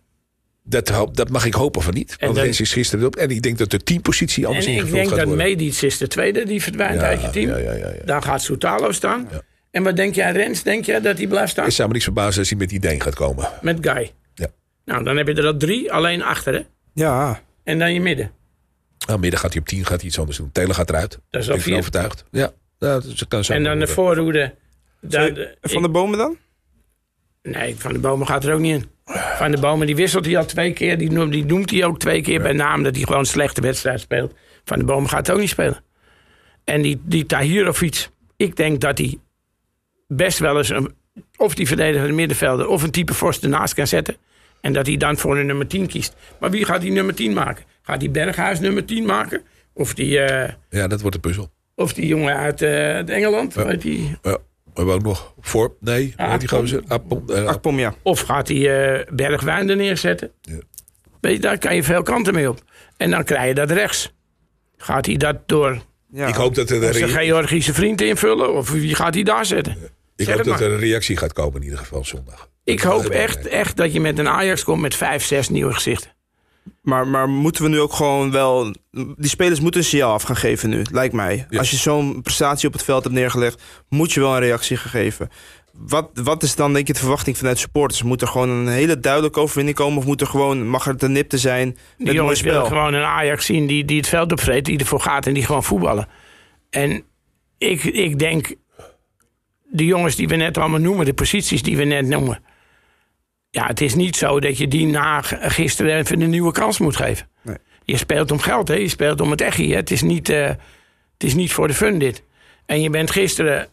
[0.63, 2.15] Dat, dat mag ik hopen van niet.
[2.19, 3.15] Want Rens is gisteren op.
[3.15, 5.09] En ik denk dat de teampositie anders ingevuld gaat worden.
[5.09, 7.49] En ik denk dat Medic is de tweede, die verdwijnt ja, uit je team.
[7.49, 9.27] Ja, ja, ja, Daar gaat Soutalo staan.
[9.71, 10.63] En wat denk jij, Rens?
[10.63, 11.65] Denk jij dat hij blijft staan?
[11.65, 13.49] Ik zou me niet verbazen als hij met die Deen gaat komen.
[13.61, 14.11] Met Guy?
[14.33, 14.47] Ja.
[14.85, 16.61] Nou, dan heb je er dat drie, alleen achter, hè?
[16.93, 17.41] Ja.
[17.63, 18.31] En dan je midden?
[19.07, 20.51] Nou, midden gaat hij op tien, gaat hij iets anders doen.
[20.51, 21.19] Taylor gaat eruit.
[21.29, 21.77] Dat is al vier.
[21.77, 22.23] overtuigd.
[22.31, 22.51] Ja.
[22.79, 24.55] ja dat kan zo en dan de voorhoede.
[25.01, 26.37] Daar, van de bomen dan?
[27.41, 28.89] Nee, van de bomen gaat er ook niet in.
[29.13, 30.97] Van de Bomen, die wisselt hij al twee keer.
[30.97, 33.61] Die noemt, die noemt hij ook twee keer bij naam dat hij gewoon een slechte
[33.61, 34.33] wedstrijd speelt.
[34.63, 35.83] Van de Bomen gaat ook niet spelen.
[36.63, 38.07] En die, die Tahirovic,
[38.37, 39.17] ik denk dat hij
[40.15, 40.93] best wel eens een,
[41.37, 44.15] of die verdediger middenvelder of een type Forst ernaast kan zetten.
[44.61, 46.15] En dat hij dan voor een nummer 10 kiest.
[46.39, 47.65] Maar wie gaat die nummer 10 maken?
[47.81, 49.41] Gaat die Berghuis nummer 10 maken?
[49.73, 50.29] Of die...
[50.29, 51.51] Uh, ja, dat wordt een puzzel.
[51.75, 53.53] Of die jongen uit, uh, Engeland?
[53.53, 53.73] Ja.
[53.73, 54.17] Die...
[54.21, 54.37] Ja.
[54.63, 55.75] We hebben ook nog voor.
[55.79, 56.83] Nee, die gozer.
[56.87, 57.93] Akpom, uh, Akpom, ja.
[58.01, 60.31] Of gaat hij uh, Bergwijn er neerzetten?
[60.41, 60.59] Ja.
[61.21, 62.63] Weet je, daar kan je veel kanten mee op.
[62.97, 64.13] En dan krijg je dat rechts.
[64.77, 65.81] Gaat hij dat door...
[66.13, 66.27] Ja.
[66.27, 68.53] Ik hoop dat er een Georgische vriend invullen?
[68.53, 69.77] Of wie gaat hij daar zetten?
[70.15, 72.49] Ik hoop dat er een reactie gaat komen in ieder geval zondag.
[72.63, 76.11] Ik hoop echt, echt dat je met een Ajax komt met vijf, zes nieuwe gezichten.
[76.81, 78.73] Maar, maar moeten we nu ook gewoon wel.
[78.91, 81.47] Die spelers moeten een signaal af gaan geven nu, lijkt mij.
[81.57, 84.91] Als je zo'n prestatie op het veld hebt neergelegd, moet je wel een reactie gaan
[84.91, 85.29] geven.
[85.73, 88.03] Wat, wat is dan denk je de verwachting vanuit supporters?
[88.03, 89.97] Moet er gewoon een hele duidelijke overwinning komen?
[89.97, 91.77] Of moet er gewoon, mag er te nipte zijn?
[91.97, 95.27] Die jongens willen gewoon een Ajax zien die, die het veld opvreet, die ervoor gaat
[95.27, 96.07] en die gewoon voetballen.
[96.69, 97.03] En
[97.57, 98.55] ik, ik denk,
[99.71, 102.39] de jongens die we net allemaal noemen, de posities die we net noemen
[103.51, 106.95] ja, het is niet zo dat je die na gisteren even een nieuwe kans moet
[106.95, 107.27] geven.
[107.41, 107.57] Nee.
[107.83, 108.73] Je speelt om geld, hè?
[108.73, 109.73] je speelt om het echi.
[109.73, 112.23] Het, is niet, uh, het is niet voor de fun dit.
[112.65, 113.67] En je bent gisteren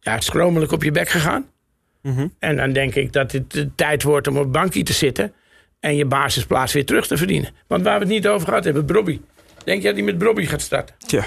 [0.00, 1.50] ja, schromelijk op je bek gegaan.
[2.02, 5.32] Mm En dan denk ik dat het de tijd wordt om op bankje te zitten...
[5.80, 7.50] en je basisplaats weer terug te verdienen.
[7.66, 9.20] Want waar we het niet over gehad hebben, Brobby.
[9.64, 10.94] Denk jij dat hij met Brobby gaat starten?
[10.98, 11.24] Tja.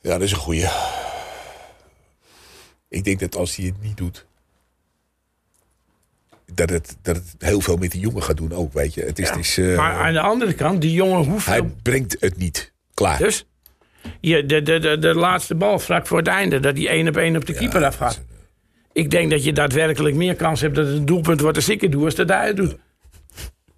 [0.00, 0.66] Ja, dat is een goeie.
[2.94, 4.26] Ik denk dat als hij het niet doet
[6.54, 9.00] dat het, dat het heel veel met die jongen gaat doen ook, weet je.
[9.00, 11.46] Het is, het is uh, maar aan de andere kant, die jongen hoeft...
[11.46, 13.18] Hij brengt het niet klaar.
[13.18, 13.46] Dus?
[14.20, 17.16] Je, de, de, de, de laatste bal vlak voor het einde, dat die één op
[17.16, 18.20] één op de keeper ja, afgaat.
[18.92, 21.80] Ik denk dat je daadwerkelijk meer kans hebt dat het een doelpunt wordt als ik
[21.80, 22.76] het doe, als dat hij het doet.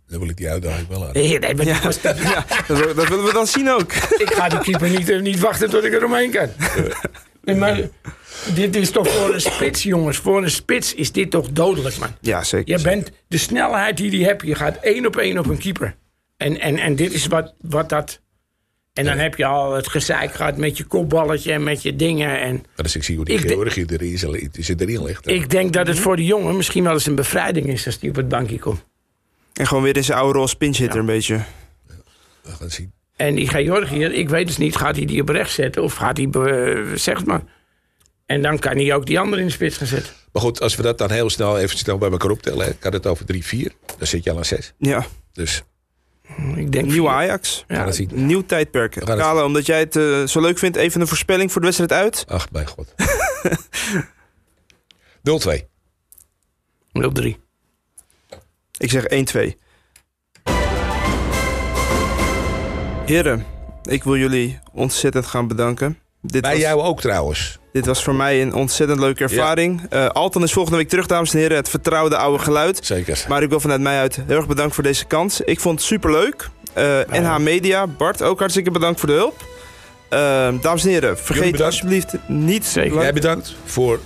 [0.09, 1.13] Dan wil ik die uitdaging wel aan.
[1.13, 3.93] Nee, nee, maar ja, ja, dat, willen we dan zien ook.
[3.93, 6.49] ik ga die keeper niet, niet wachten tot ik er omheen kan.
[7.47, 7.81] Nee, maar
[8.55, 10.17] dit is toch voor een spits, jongens.
[10.17, 12.09] Voor een spits is dit toch dodelijk, man.
[12.21, 12.77] Ja, zeker.
[12.77, 14.43] Je bent de snelheid die die hebt.
[14.43, 15.97] Je gaat één op één op een keeper.
[16.37, 18.21] En, en, en dit is wat, wat dat.
[18.93, 22.41] En dan heb je al het gezeik gehad met je kopballetje en met je dingen.
[22.41, 24.19] En dat is, ik zie hoe die Georgië erin,
[24.53, 25.29] zit erin ligt.
[25.29, 28.11] Ik denk dat het voor de jongen misschien wel eens een bevrijding is als die
[28.11, 28.85] op het bankje komt.
[29.53, 30.95] En gewoon weer in zijn oude rol pinch ja.
[30.95, 31.35] een beetje.
[31.35, 31.45] Ja,
[32.43, 32.93] we gaan zien.
[33.17, 36.17] En die Georgië, ik weet dus niet, gaat hij die op rechts zetten of gaat
[36.17, 37.43] hij, uh, zeg maar.
[38.27, 40.13] En dan kan hij ook die andere in de spits gaan zetten.
[40.33, 42.93] Maar goed, als we dat dan heel snel even snel bij elkaar optellen, ik had
[42.93, 44.73] het over 3-4, dan zit je al aan 6.
[44.79, 45.07] Ja.
[45.33, 45.63] Dus.
[46.57, 47.65] Ik denk Nieuw Ajax.
[47.69, 48.93] Ja, Nieuw tijdperk.
[49.05, 52.25] Kale, omdat jij het uh, zo leuk vindt, even een voorspelling voor de wedstrijd uit.
[52.29, 52.95] Ach, bij god.
[55.59, 55.61] 0-2.
[57.25, 57.35] 0-3.
[58.79, 59.66] Ik zeg 1-2.
[63.07, 63.45] Heren,
[63.83, 65.99] ik wil jullie ontzettend gaan bedanken.
[66.21, 67.59] Dit Bij jou ook trouwens.
[67.73, 69.83] Dit was voor mij een ontzettend leuke ervaring.
[69.91, 70.05] Ja.
[70.05, 71.57] Uh, Alton is volgende week terug, dames en heren.
[71.57, 72.79] Het vertrouwde oude geluid.
[72.83, 73.25] Zeker.
[73.29, 75.41] Maar ik wil vanuit mij uit heel erg bedankt voor deze kans.
[75.41, 76.49] Ik vond het superleuk.
[76.77, 79.45] Uh, eh, NH Media, Bart, ook hartstikke bedankt voor de hulp.
[80.11, 82.65] Uh, dames en heren, vergeet alsjeblieft niet...
[82.65, 83.01] Zeker.
[83.01, 84.01] Jij bedankt voor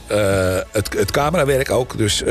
[0.70, 1.98] het, het camerawerk ook.
[1.98, 2.22] Dus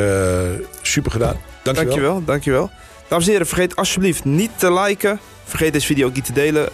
[0.82, 1.36] super gedaan.
[1.64, 1.86] Dankjewel.
[1.86, 2.70] Dankjewel, dankjewel.
[3.08, 5.20] Dames en heren, vergeet alsjeblieft niet te liken.
[5.50, 6.70] Vergeet deze video ook niet te delen.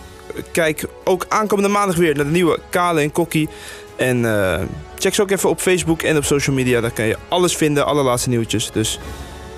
[0.51, 3.49] Kijk ook aankomende maandag weer naar de nieuwe Kale en Kokkie.
[3.95, 4.59] En uh,
[4.97, 6.81] check ze ook even op Facebook en op social media.
[6.81, 8.71] Daar kan je alles vinden, alle laatste nieuwtjes.
[8.71, 8.99] Dus,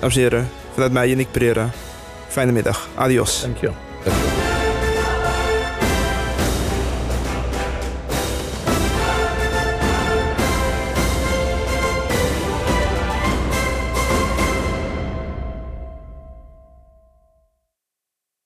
[0.00, 1.70] dames en heren, vanuit mij, Yannick Pereira.
[2.28, 2.88] Fijne middag.
[2.94, 3.40] Adios.
[3.40, 3.76] Dankjewel.
[4.04, 4.57] Dankjewel.